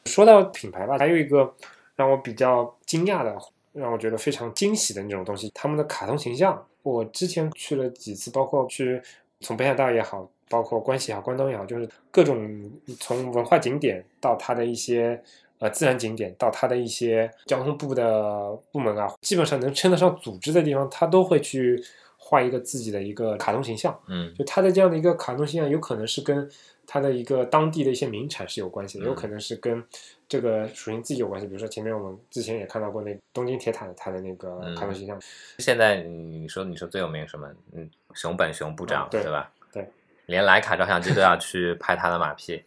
[0.07, 1.55] 说到品牌吧，还有一个
[1.97, 3.37] 让我比较惊讶的，
[3.73, 6.67] 让我觉得非常惊喜的那种东西，他们的卡通形象。
[6.83, 9.01] 我之前去了几次，包括去
[9.41, 15.23] 从北海道也好，包括关西也好、关东也好，就是各种从文化景点到它的一些
[15.59, 21.83] 呃自然景点，到它的一些交通部的部门啊，基本上能称得上组织的地方，它都会去
[22.17, 23.99] 画一个自己的一个卡通形象。
[24.09, 26.49] 嗯就它的这样的一个卡通形象，有可能是跟
[26.87, 29.83] 它的一个当地的一些名产是有关系的，嗯有可能是跟
[30.29, 31.47] 这个属于自己有关系。
[31.47, 35.19] 比如说前面我们之前也看到过那东京铁塔的它的那个嗯卡通形象，
[35.59, 37.49] 现在你说你说最有名什么？
[37.73, 39.51] 嗯，熊本熊部长、嗯对吧？
[39.73, 39.89] 对，
[40.27, 42.63] 连徕卡照相机都要去拍他的马屁。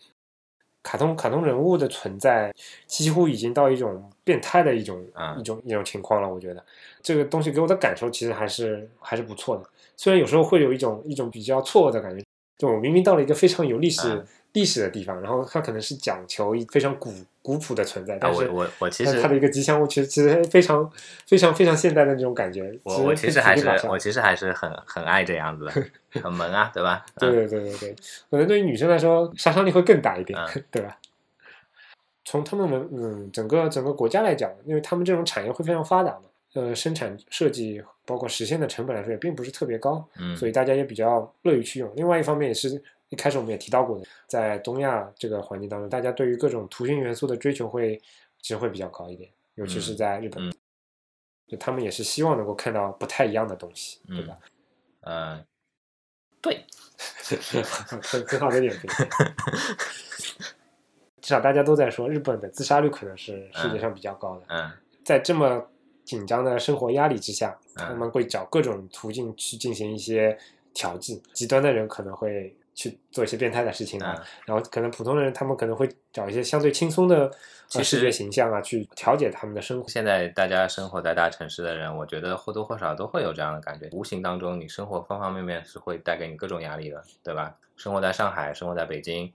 [0.87, 2.53] 卡通卡通人物的存在
[2.85, 6.29] 几乎已经到一种变态的一种、嗯一种一种情况了。
[6.33, 6.63] 我觉得
[7.01, 9.63] 这个东西给我的感受其实还是还是不错的，
[9.97, 12.23] 虽然有时候会有一种一种比较错愕的感觉，
[12.57, 20.89] 就我明明到了一个非常有历史、嗯历史的地方，然后它可能是讲求一非常古古朴的存在，啊，但是我我我其实但它的一个吉祥物其实其实非常
[21.27, 22.73] 非常非常现代的那种感觉。
[22.81, 25.71] 我我其实还是我我其实还是很很爱这样子的，
[26.17, 27.05] 很萌啊，对吧？
[27.19, 27.95] 对嗯对对对对，
[28.29, 30.97] 可能对于女生来说杀伤力会更大一点，嗯 对吧？
[32.25, 41.89] 从他们文嗯整个整个国家来讲，因为他们这种产业会非常发达嘛，呃，生产设计包括实现的成本来说也并不是特别高，嗯，所以大家也比较乐于去用。
[41.95, 47.97] 另外一方面也是一开始我们也提到过的，在东亚这个环境当中，大家对于各种图形元素的追求会
[48.41, 50.53] 其实会比较高一点，尤其是嗯在日本，嗯
[51.47, 54.37] 就他们也是希望能够看到不太一样的东西，对吧？
[55.01, 55.45] 嗯，
[56.41, 56.65] 对，
[58.01, 58.89] 很很好的点评。
[61.21, 64.45] 至少大家都在说，日本的自杀率可能是世界上比较高的。
[64.49, 64.71] 嗯
[65.03, 65.65] 在这么
[66.03, 70.37] 紧张的生活压力之下，嗯他们会找各种途径去进行一些
[70.73, 71.21] 调剂。
[71.33, 77.27] 极端的人可能会去做一些变态的事情啊，嗯，然后可能普通人他们可能会找一些相对轻松的
[77.67, 79.89] 其实呃视觉形象啊，去调节他们的生活。
[79.89, 87.55] 现在大家生活在大城市的人，我觉得或多或少都会有这样的感觉，无形当中你生活方方面面是会带给你各种压力的，对吧？
[87.75, 89.33] 生活在上海，生活在北京，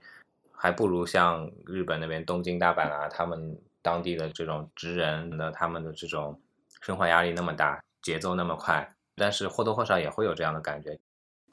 [0.53, 6.39] 还不如像日本那边东京、大阪啊，他们当地的这种职人的他们的这种
[6.79, 10.97] 生活压力那么大，节奏那么快，但是或多或少也会有这样的感觉。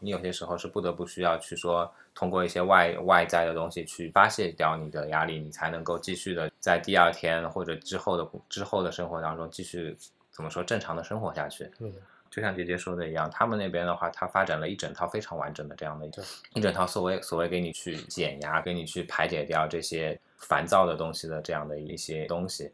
[0.01, 9.97] 你有些时候是不得不需要去说，通过一些外外在的东西去发泄掉你的压力，你才能够继续的在第二天或者之后的之后的生活当中继续
[10.33, 11.71] 怎么说正常的生活下去。
[11.79, 11.93] 嗯，
[12.31, 16.07] 就像姐姐说的一样，他们那边的话，他发展了一整套非常完整的这样的
[16.55, 22.73] 一整套所谓所谓给你去减压、给你去排解掉这些烦躁的东西的这样的一些东西，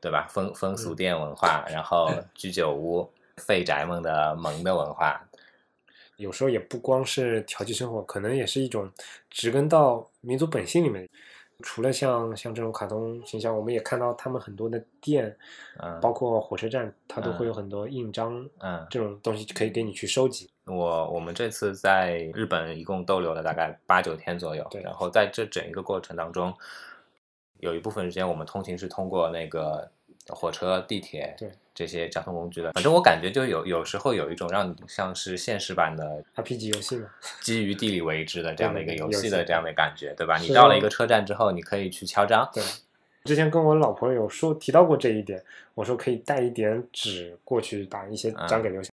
[0.00, 0.26] 对吧？
[0.28, 5.20] 风风俗店文化，然后居酒屋、 废宅们的萌的文化，
[6.18, 8.90] 有时候也不光是调剂生活，可能也是一种
[9.30, 11.08] 植根到民族本性里面。
[11.60, 15.36] 除了像像这种卡通形象，我们也看到他们很多的店，
[15.78, 18.86] 嗯包括火车站，它都会有嗯很多印章嗯。
[18.88, 20.48] 这种东西可以给你去收集。
[20.66, 26.54] 我我们这次在日本一共逗留了大概八九天左右，对然后在这整一个过程当中，
[27.58, 29.90] 有一部分时间我们通勤是通过那个
[30.34, 32.72] 火车、地铁对这些交通工具的。
[32.72, 37.08] 反正我感觉就有有时候有一种让你像是现实版的 RPG 游戏嘛，
[37.40, 40.36] 基于地理位置的这样的一个游戏的这样的感觉，对吧？
[40.38, 42.62] 你到了一个车站之后，你可以去敲章，对。
[43.24, 45.42] 之前跟我老婆有说提到过这一点，
[45.74, 48.90] 我说可以带一点纸过去，把一些章给留下。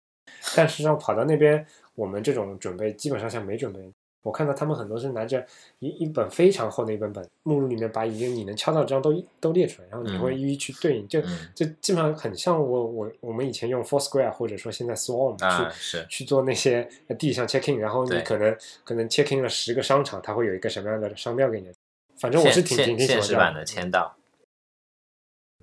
[0.56, 3.78] 但实际上跑到那边，我们这种准备基本上像没准备。
[4.24, 5.46] 我看到他们很多是拿着
[5.80, 10.40] 一一本非常厚的一本本，目录里面把已经你能敲到的章都都列出来，然后你会嗯。
[10.40, 11.38] 一一去对应，就嗯。
[11.54, 21.70] 就基本上很像我我我们以前用 Foursquare 或者说现在 Swarm 去、啊，去做那些呃地上 check in，然后你可能可能 check in 了十个商场，它会有一个什么样的商标给你。
[22.16, 24.14] 反正我是挺挺挺喜欢的签到，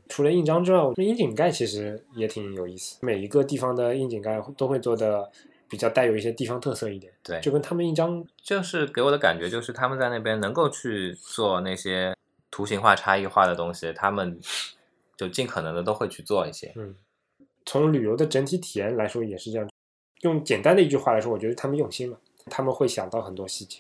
[0.10, 2.98] 除了印章之外，我觉得窨井盖其实也挺有意思。
[3.02, 5.32] 每一个地方的窨井盖都会做的
[5.72, 12.14] 比较带有一些地方特色一点，对，就跟他们印章就是给我的感觉就是他们在那边能够去做那些
[12.52, 14.38] 图形化、差异化的东西，他们
[15.16, 16.74] 就尽可能的都会去做一些。
[16.76, 16.94] 嗯，
[17.66, 19.70] 从旅游的整体体验来说也是这样。
[20.24, 23.80] 用简单的一句话来说，我觉得他们用心了，他们会想到很多细节。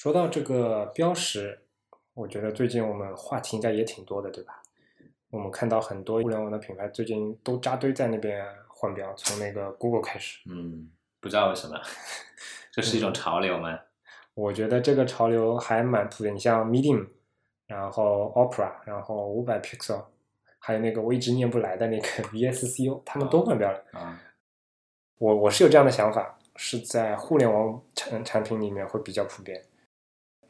[0.00, 1.60] 说到这个标识，
[2.14, 4.62] 我觉得最近我们话题应该也挺多的，对吧？
[5.30, 10.40] 我们看到很多互联网的品牌最近都扎堆在那边换标，从那个 Google 开始。
[10.50, 11.78] 嗯，不知道为什么，
[12.72, 13.78] 这是一种潮流吗？
[14.32, 16.34] 我觉得这个潮流还蛮普遍。
[16.34, 17.06] 你像 Medium，
[17.66, 20.02] 然后 Opera，然后五百 Pixel，
[20.58, 23.84] 还有那个我一直念不来的那个 VSCO，他们都换标了。
[23.92, 24.18] 啊，
[25.18, 29.62] 我我是有这样的想法，是在互联网产产品里面会比较普遍。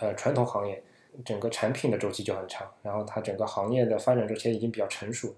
[0.00, 0.82] 呃，传统行业
[1.24, 5.34] 整个产品的周期就很长，然后它整个行业的发展周期已经比较成熟，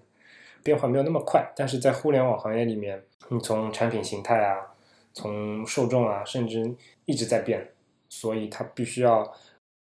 [0.63, 1.51] 变化没有那么快。
[1.55, 4.73] 但是在互联网行业里面，你从产品形态啊，
[5.13, 6.73] 从受众啊，甚至
[7.05, 7.73] 一直在变，
[8.07, 9.29] 所以它必须要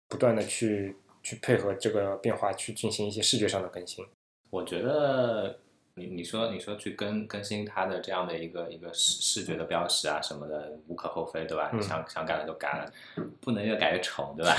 [0.07, 4.03] 不断的去去配合这个变化，去进行一些视觉上的更新。
[4.49, 5.59] 我觉得
[6.01, 11.69] 你你说你说去更更新它的这样的一个一个视视觉的标识啊什么的，无可厚非，对吧？
[11.73, 12.91] 嗯想想改了就改了，
[13.39, 14.55] 不能越改越丑，对吧？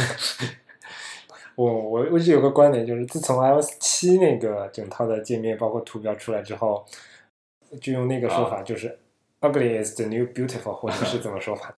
[1.57, 6.87] 我我我一直有个观点，就是自从 iOS 七那个整套的界面包括图标出来之后，
[7.81, 8.99] 就用那个说法，就是
[9.41, 11.75] ugly is the new beautiful，或者是怎么说法？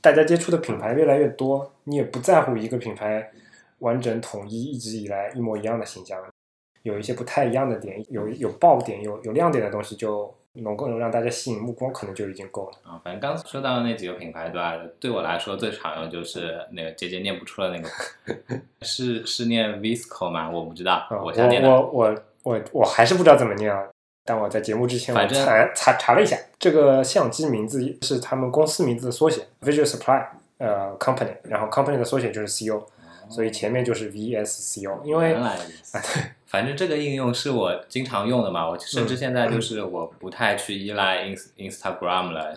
[0.00, 3.30] 大家接触的品牌越来越多，你也不在乎一个品牌
[3.78, 6.20] 完整统一一直以来一模一样的形象，
[6.82, 12.90] 有一些不太一样的点，有有爆点、有有亮点的东西，就能够让大家吸引目光，可能就已经够了。
[12.90, 14.78] 啊，反正刚说到的那几个品牌，对吧？
[15.00, 17.88] 对我来说最常用就是那个姐姐念不出的那个，
[18.82, 20.50] 是是念 Visco 吗？
[20.50, 21.70] 我不知道，啊我瞎念的。
[21.70, 23.88] 我我我我还是不知道怎么念啊。
[24.24, 30.24] 但我在节目之前，我反正查查查了一下，这个相机名字是他们公司名字的缩写，Visual Supply，
[30.58, 32.84] 呃，Company，然后 Company 的缩写就是 CO，
[33.28, 35.02] 所以前面就是 VSCO。
[35.02, 35.98] 因为原来如此
[36.52, 42.54] 反正这个应用是我经常用的嘛，我甚至现在就是我不太去依赖 ins Instagram 了，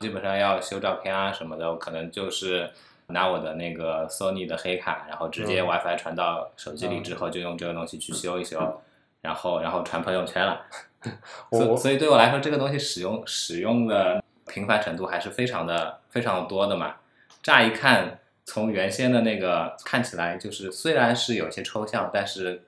[0.00, 2.68] 基本上要修照片啊什么的，我可能就是
[3.06, 8.82] 拿我的那个 Sony 的黑卡，然后直接嗯 WiFi 传到手机里之后，就用这个东西去修一修，
[9.22, 10.66] 然后然后传朋友圈了。
[11.50, 16.96] 所所以对我来说，这个东西使用使用的频繁程度还是非常的非常多的嘛。
[17.42, 22.64] 乍一看，从原先的那个看起来就是虽然是有些抽象，但是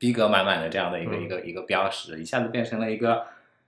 [0.00, 3.22] 逼格满满的这样的一个、嗯一个一个标识，一下子变成了一个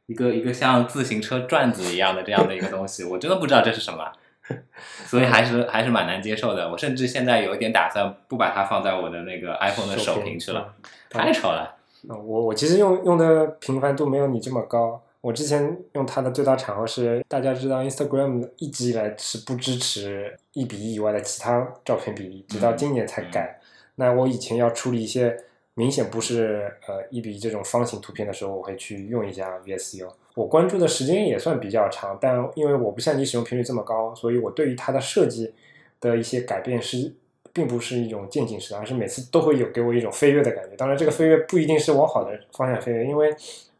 [0.06, 4.10] 一个一个像自行车转子一样的这样的一个东西，我真的不知道这是什么。
[5.06, 6.68] 所以还是还是蛮难接受的。
[6.68, 10.74] 我甚至现在有一点打算不把它放在我的那个 iPhone 的首屏去了，
[11.08, 11.76] 太丑了。
[12.08, 15.00] 嗯，我我其实用用的频繁度没有你这么高。
[15.20, 23.60] 我之前用它的最大场合是，大家知道 Instagram 一直以来是不支持一比一以外的其他照片比例，直到今年才改。
[23.94, 25.38] 那我以前要处理一些
[25.74, 30.10] 明显不是呃一比一这种方形图片的时候，我会去用一下 VSCO。
[30.34, 35.52] 我关注的时间也算比较长，但因为我不像你使用频率这么高，所以我对于它的设计
[36.00, 37.12] 的一些改变是
[37.52, 40.76] 并不是一种渐进式，而是每次都会有给我一种飞跃的感觉。
[40.76, 43.34] 当然，这个飞跃不一定是往好的方向飞跃，因为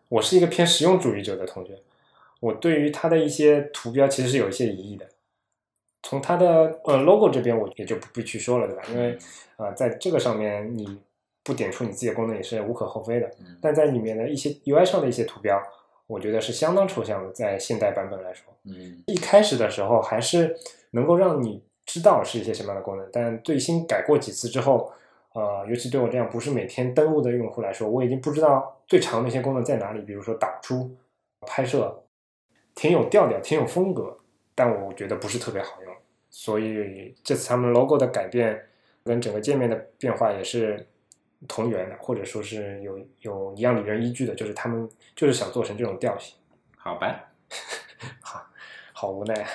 [0.09, 1.79] 我是一个偏实用主义者的同学，
[2.41, 5.07] 我对于它的一些图标其实是有一些疑义的。
[6.03, 8.83] 从它的呃 logo 这边，我也就不必去说了，对吧？
[8.93, 9.17] 因为
[9.57, 10.99] 呃，在这个上面你
[11.45, 13.27] 不点出你自己的功能也是无可厚非的。
[13.41, 15.61] 嗯但在里面的一些 UI 上的一些图标，
[16.07, 18.53] 我觉得是相当抽象的，在现代版本来说。
[18.65, 20.57] 嗯一开始的时候还是
[20.91, 24.93] 能够让你知道是一些什么样的功能，但最新改过几次之后，
[25.35, 30.95] 呃，尤其对我这样不是每天登录的用户来说，我已经不知道最长的一些功能在哪里，比如说打出、
[31.41, 32.05] 拍摄，
[32.75, 34.17] 挺有调调，挺有风格，
[34.55, 35.93] 但我觉得不是特别好用。
[36.31, 38.59] 所以这次他们 logo 的改变
[39.05, 40.87] 跟整个界面的变化也是
[41.49, 46.35] 同源的，或者说是有有一样理论依据的，就是他们就是想做成这种调性。
[46.77, 47.25] 好吧，
[48.21, 48.43] 好
[48.93, 49.49] 好无奈啊。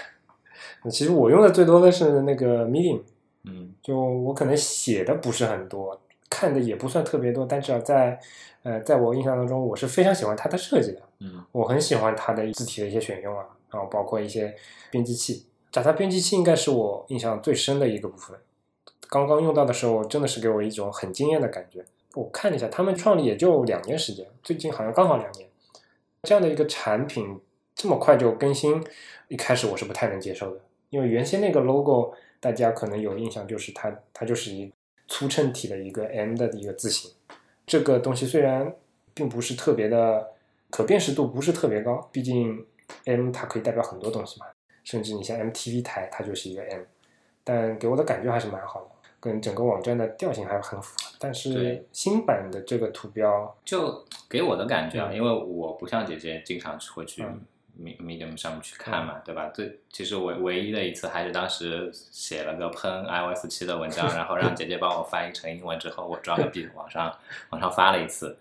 [0.90, 3.02] 其实我用的最多的是那个 Medium，
[3.44, 6.00] 嗯就我可能写的不是很多，
[6.30, 8.20] 看的也不算特别多，但至少在
[8.64, 11.02] 呃，在我印象当中，我是非常喜欢它的设计的。
[11.20, 14.56] 嗯我很喜欢它的字体的一些选用啊，然后包括一些
[14.92, 15.46] 编辑器。
[15.70, 18.38] 找它编辑器应该是我印象最深的一个部分。
[19.10, 21.84] 刚刚用到的时候，真的是给我一种很惊艳的感觉。
[22.14, 25.48] 我看了一下，他们创立也就两年时间，最近好像刚好两年。
[26.24, 27.40] 这样的一个产品
[27.76, 28.84] 这么快就更新，
[29.28, 34.72] 一开始我是不太能接受的，因为原先那个 logo 大家可能有印象，就是它它就是一
[35.08, 37.12] 粗衬体的一个 M 的一个字形，
[37.66, 38.76] 这个东西虽然
[39.14, 40.32] 并不是特别的
[40.70, 42.66] 可辨识度不是特别高，毕竟
[43.06, 44.48] M 它可以代表很多东西嘛，
[44.84, 46.82] 甚至你像 MTV 台它就是一个 M，
[47.44, 48.90] 但给我的感觉还是蛮好的，
[49.28, 51.12] 跟整个网站的调性还是很符合。
[51.20, 57.24] 但是新版的这个图标，就给我的感觉啊，嗯因为我不像姐姐经常会去
[57.80, 59.52] Medium 上面去看嘛，对吧？
[59.54, 67.16] 这其实唯唯一的一次还是当时写了个喷 iOS 七的文章， 然后让姐姐帮我翻译成英文之后，我装个 逼往上
[67.52, 68.38] 往上发了一次。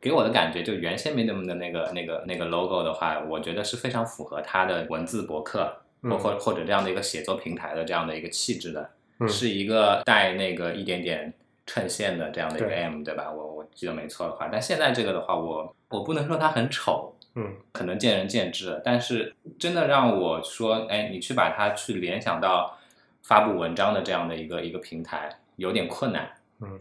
[0.00, 5.64] 给我的感觉，就原先 Medium 的那个那个那个 logo 的话，我觉得是非常符合它的文字博客，
[6.02, 8.90] 或嗯或或者这样的一个写作平台的这样的一个气质的。
[9.18, 11.32] 嗯是一个带那个一点点
[11.66, 13.30] 衬线的这样的一个对 M，对吧？
[13.30, 22.76] 我我记得没错的话，但现在这个的话，我我不能说它很丑，嗯可能见仁见智，但是真的让我说，哎，你去把它去联想到
[23.22, 26.28] 发布文章的这样的一个一个平台，有点困难。
[26.60, 26.80] 嗯，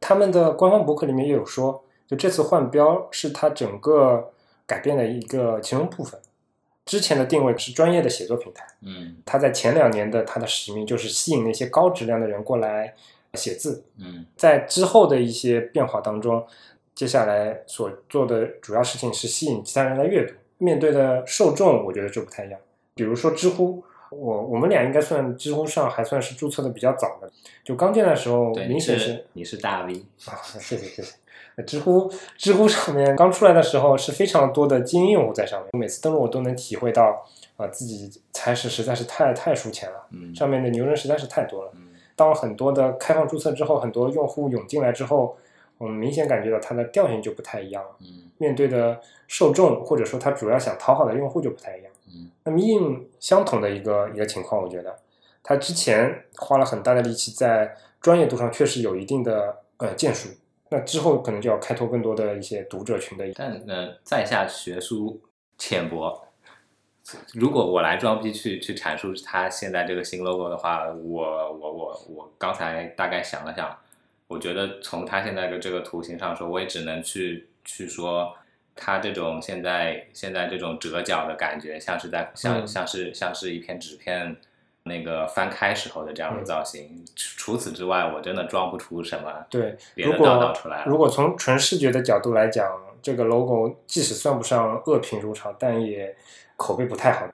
[0.00, 4.32] 他们的官方博客里面也有说，就这次换标是它整个
[4.66, 6.18] 改变的一个其中部分。
[6.84, 9.16] 之前的定位是专业的写作平台，嗯。
[9.24, 12.94] 它在前两年的它的使命就是吸引那些高质量的人过来
[13.34, 14.26] 写字，嗯。
[14.36, 16.46] 在之后的一些变化当中，
[16.94, 22.60] 接下来所做的主要事情是吸引其他人来阅读，面对的受众我觉得就不太一样。
[22.94, 27.32] 比如说知乎，我我们俩应该算知乎上还算是注册的比较早的，
[27.64, 31.14] 就刚进来的时候，明显是你是大 V，啊，谢谢谢谢。
[31.56, 37.24] 那知乎知乎上面刚出来的时候是非常多的精英用户在上面，每次登录我都能体会到
[37.56, 41.70] 啊、自己才是实在是太太输钱了，嗯上面的牛人实在是太多了。
[41.74, 41.80] 嗯
[42.16, 45.36] 当很多的开放注册之后，很多用户涌进来之后，
[45.78, 51.92] 我们明显感觉到它的调性就不太一样了，嗯面对的受众或者说他主要想讨好的用户就不太一样。
[52.08, 54.96] 嗯那么应相同的一个一个情况，我觉得
[55.42, 60.28] 他之前花了很大的力气在专业度上确实有一定的呃建树，
[60.74, 63.24] 那之后可能就要开拓更多的一些读者群的。
[63.36, 65.22] 但呃，在下学术
[65.56, 66.20] 浅薄。
[67.34, 73.76] 如果我来装逼去去阐述他现在这个新 logo 的话，我我我我刚才大概想了想，
[74.26, 78.34] 我觉得从他现在的这个图形上说，我也只能去去说，
[78.74, 84.34] 它这种现在现在这种折角的感觉，像是在像、嗯像是像是一片纸片
[84.84, 87.04] 那个翻开时候的这样的嗯造型。
[87.14, 90.84] 除除此之外，我真的装不出什么对，别的如果道道出来了。
[90.86, 96.16] 如果从纯视觉的角度来讲，这个 logo 即使算不上恶评如潮，但也
[96.56, 97.26] 口碑不太好。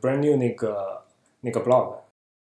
[0.00, 1.02] Brand New 那个
[1.40, 1.96] 那个 blog，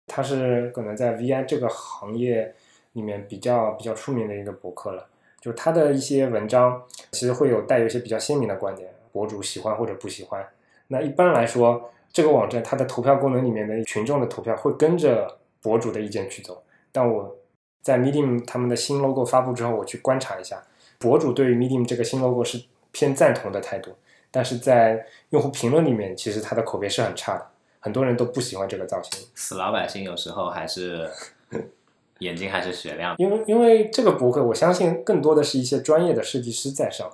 [0.07, 2.55] 它是可能在 VI 这个行业
[2.93, 5.07] 里面比较比较出名的一个博客了。
[5.41, 10.49] 就是它的一些文章其实会有带有一些比较鲜明的观点，博主喜欢或者不喜欢。
[10.89, 16.63] 那一般来说，这个网站它的投票功能里面的群众的投票会跟着博主的意见去走。
[16.91, 17.37] 但我
[17.83, 20.63] 在 Medium 他们的新 logo 发布之后，我去观察一下，
[20.99, 23.93] 博主对于 Medium 这个新 logo 是偏赞同的态度，
[24.31, 27.47] 但是在用户评论里面，其实它的口碑是很差的，
[27.81, 29.27] 很多人都不喜欢这个造型。
[29.35, 31.09] 死老百姓有时候还是
[32.19, 33.23] 眼睛还是雪亮的。
[33.23, 37.09] 因为因为这个博客，我相信更多的是一些专业的设计师在上，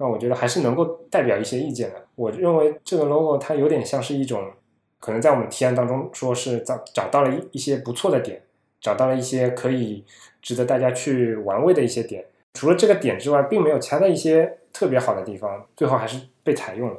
[0.00, 2.06] 那我觉得还是能够代表一些意见的。
[2.14, 4.50] 我认为这个 logo 它有点像是一种，
[4.98, 8.42] 可能在我们提案当中说是找找到了一一些不错的点，
[8.80, 10.02] 找到了一些可以
[10.40, 12.24] 值得大家去玩味的一些点。
[12.54, 16.96] 除了这个点之外，并没有其他的一些特别好的地方，最后还是被采用了。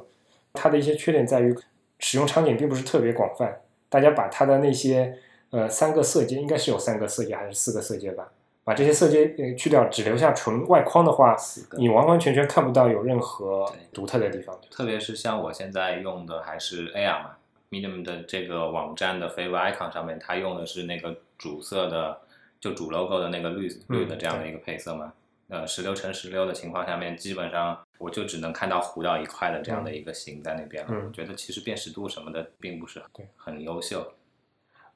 [0.53, 1.55] 它的一些缺点在于
[1.97, 5.17] 使用场景并不是特别广泛，大家把它的那些
[5.49, 8.31] 呃三个色阶，应该是有三个色阶还是四个色阶吧，
[8.63, 11.35] 把这些色阶呃去掉，只留下纯外框的话，
[11.77, 14.59] 你完完全全看不到有任何独特的地方。
[14.69, 17.31] 特别是像我现在用的还是 AR 嘛
[17.71, 22.19] ，Medium 的这个网站的 Favorite Icon 上面，它用的是那个主色的，
[22.59, 25.11] 就主 logo 的那个绿嗯绿的这样的一个配色嘛。
[25.49, 30.89] 呃，十六乘十六的情况下面，基本上我就只能看到糊到一块的这样的一个形在那边了。
[30.93, 34.13] 嗯我觉得其实辨识度什么的并不是对很优秀。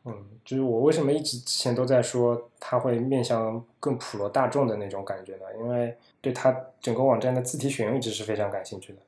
[0.06, 0.14] 嗯，
[0.45, 5.45] 就是我为什么一直之前都在说它会面向更普罗大众的那种感觉呢？
[5.60, 8.99] 因为对它整个网站的字体选用一直是非常感兴趣的。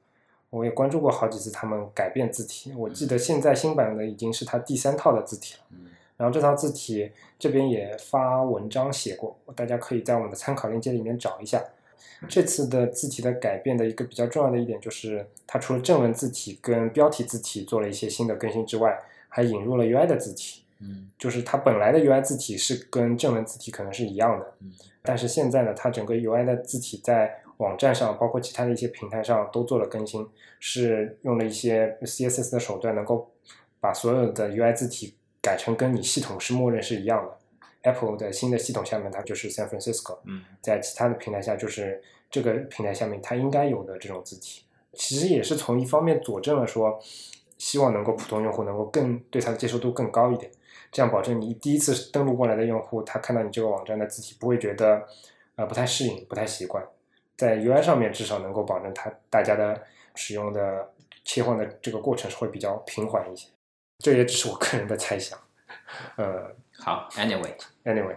[0.49, 5.59] 我也关注过好几次他们改变字体，我记得现在新版的已经是它第三套的字体了。
[5.71, 5.85] 嗯
[6.17, 11.63] 然后这套字体这边也发文章写过，大家可以在我们的参考链接里面找一下。
[12.27, 18.97] 这次的字体的改变的一个比较重要的一点就是，它除了正文字体跟标题字体做了一些新的更新之外，
[19.29, 20.63] 还引入了 UI 的字体。
[20.79, 24.71] 嗯就是它本来的 UI 字体是跟正文字体可能是一样的，嗯
[25.01, 30.27] 但是现在呢，它整个 UI 的字体在网站上，包括其他的一些平台上都做了更新，
[30.59, 33.31] 是用了一些 CSS 的手段，能够
[33.79, 37.37] 把所有的 UI 字体改成跟你系统是默认是一样的。
[37.83, 44.63] Apple 的新的系统下面，它就是 San Francisco，嗯在其他的平台下就是这个平台下面它应该有的这种字体。
[44.93, 46.99] 其实也是从一方面佐证了说，
[47.57, 50.51] 希望能够普通用户能够更对它的接受度更高一点，
[50.91, 55.05] 这样保证你第一次登录过来的用户，他看到你这个网站的字体不会觉得
[55.55, 56.83] 呃不太适应、不太习惯，
[57.35, 59.81] 在 UI 上面至少能够保证它大家的
[60.15, 60.89] 使用的
[61.23, 63.47] 切换的这个过程是会比较平缓一些。
[63.99, 65.37] 这也只是我个人的猜想。
[66.15, 68.15] 呃好，Anyway，，anyway，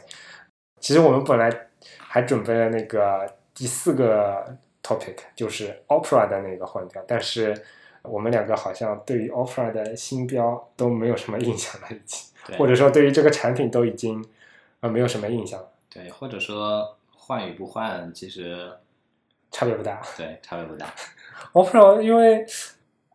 [0.81, 1.51] 其实我们本来
[1.99, 7.55] 还准备了那个第四个 topic，就是 Opera 的那个换掉，但是
[8.03, 14.25] 我们两个好像对于 Opera 的新标都没有什么印象了，已经，对或者说对于这个产品都已经
[14.81, 18.71] 呃没有什么印象了，对，或者说换与不换，其实
[19.51, 20.03] 差别不大。
[20.17, 20.93] 对差别不大。
[21.53, 22.45] Opera 因为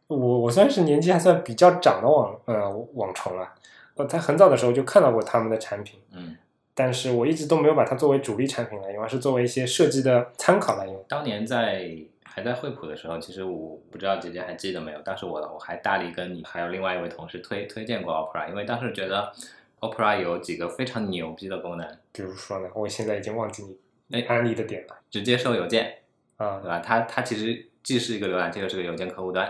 [0.07, 3.53] 我我算是年纪还算比较长的网呃网虫了，
[3.95, 5.99] 我在很早的时候就看到过他们的产品。
[6.11, 6.35] 嗯，
[6.73, 11.03] 但是我一直都没有把它作为主力产品来用，而是作为一些设计的参考来用。
[11.07, 11.89] 当年在
[12.35, 19.31] 还在惠普的时候，其实我不知道姐姐还记得没有，当时我我还大力跟你还有另外一位同事推推荐过 Opera，因为当时觉得
[19.79, 23.77] Opera 有几个非常牛逼的功能，比如说呢，我现在已经忘记你
[24.19, 25.99] 哎安利的点了直接收邮件，
[26.35, 26.79] 啊对吧？
[26.79, 29.49] 它它其实既是一个浏览器，又是个邮件客户端。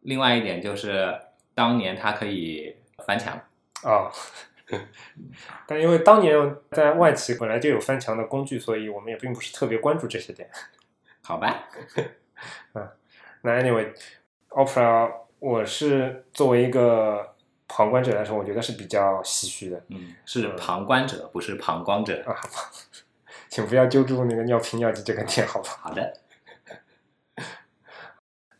[0.00, 1.16] 另外一点就是
[1.54, 2.74] 当年它可以
[3.06, 3.40] 翻墙，
[3.84, 4.10] 啊！
[5.64, 10.50] 但因为当年在外企本来就有翻墙的工具，所以我们也并不是特别关注这些点。
[11.26, 11.64] 好吧？
[12.74, 12.88] 嗯
[13.42, 15.10] 那 anyway，Opera
[15.40, 17.34] 我是作为一个
[17.66, 22.22] 旁观者来说，我觉得是比较唏嘘的嗯，是旁观者，不是旁观者。
[22.26, 22.32] 啊。
[22.32, 22.70] 好，
[23.50, 25.70] 请不要揪住那个尿频尿急这个点，好吧？
[25.80, 26.12] 好的，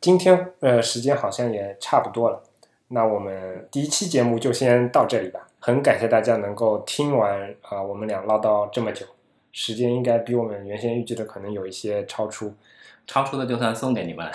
[0.01, 2.43] 今天呃时间好像也差不多了，
[2.89, 5.49] 那我们第一期节目就先到这里吧。
[5.61, 9.07] 很感谢大家能够听完啊、我们俩唠叨这么久，
[9.57, 12.55] 时间应该比我们原先预计的可能有一些超出。
[13.07, 14.33] 超出的就算送给你们了。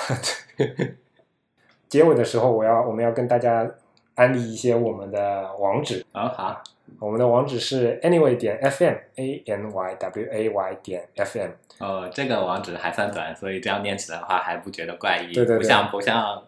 [1.88, 3.69] 结尾的时候，我要我们要跟大家
[4.15, 6.63] 安利一些我们的网址，啊，好，
[6.97, 11.51] 我们的网址是 anyway 点 fm a n y w a y 点 fm。
[11.78, 15.32] 哦，这个网址还算短，所以这样念起来的话还不觉得怪异。
[15.32, 16.41] 对对对不像不像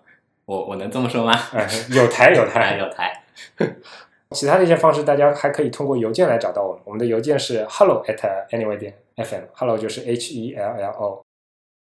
[0.45, 1.33] 我我能这么说吗？
[1.53, 3.23] 哎，有台有还台，有台。
[4.33, 6.81] 其他的一些方式，大家还可以通过邮件来找到我们。
[6.85, 11.21] 我们的邮件是 hello at anyway 点 fm，hello 就是 h e l l o。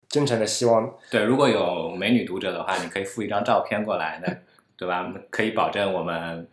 [0.09, 4.27] 真诚的希望，对，如果有美女读者的话，你可以附一张照片过来，那
[4.75, 5.09] 对吧？
[5.29, 6.45] 可以保证我们，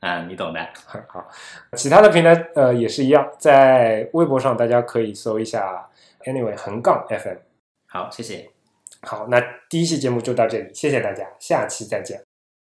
[0.00, 0.60] 嗯，你懂的。
[1.08, 1.26] 好，
[1.72, 5.88] 其他的平台呃也是一样，在微博上大家可以搜一下
[6.26, 7.38] anyway 横杠 fm。
[7.88, 8.50] 好，谢谢。
[9.00, 12.22] 好，那第一期节目就到这里，谢谢大家，下期再见。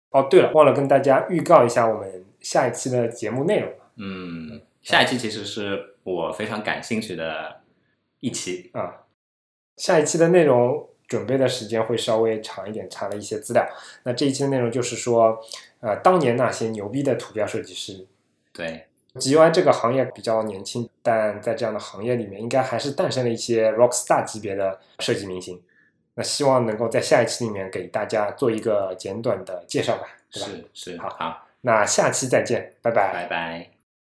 [0.10, 7.62] 哦，对了，忘了跟大家预告一下我们下一期的节目内容嗯，下一期其实是我非常感兴趣的
[8.20, 8.70] 一期。
[8.74, 9.06] 啊。
[9.78, 13.68] 下一期的内容准备的时间会稍微长一点，查了一些资料。
[14.04, 15.42] 那这一期的内容就是说，
[15.80, 18.06] 呃，当年那些牛逼的图标设计师。
[18.54, 18.86] 对
[19.16, 25.62] ，GUI 这个行业比较年轻，但在这样的行业里面，应该还是诞生了一些 rock star 级别的设计明星。
[26.16, 30.08] 那希望能够在下一期里面给大家做一个简短的介绍吧？
[30.30, 33.71] 是是，好好，那下期再见，拜拜拜拜。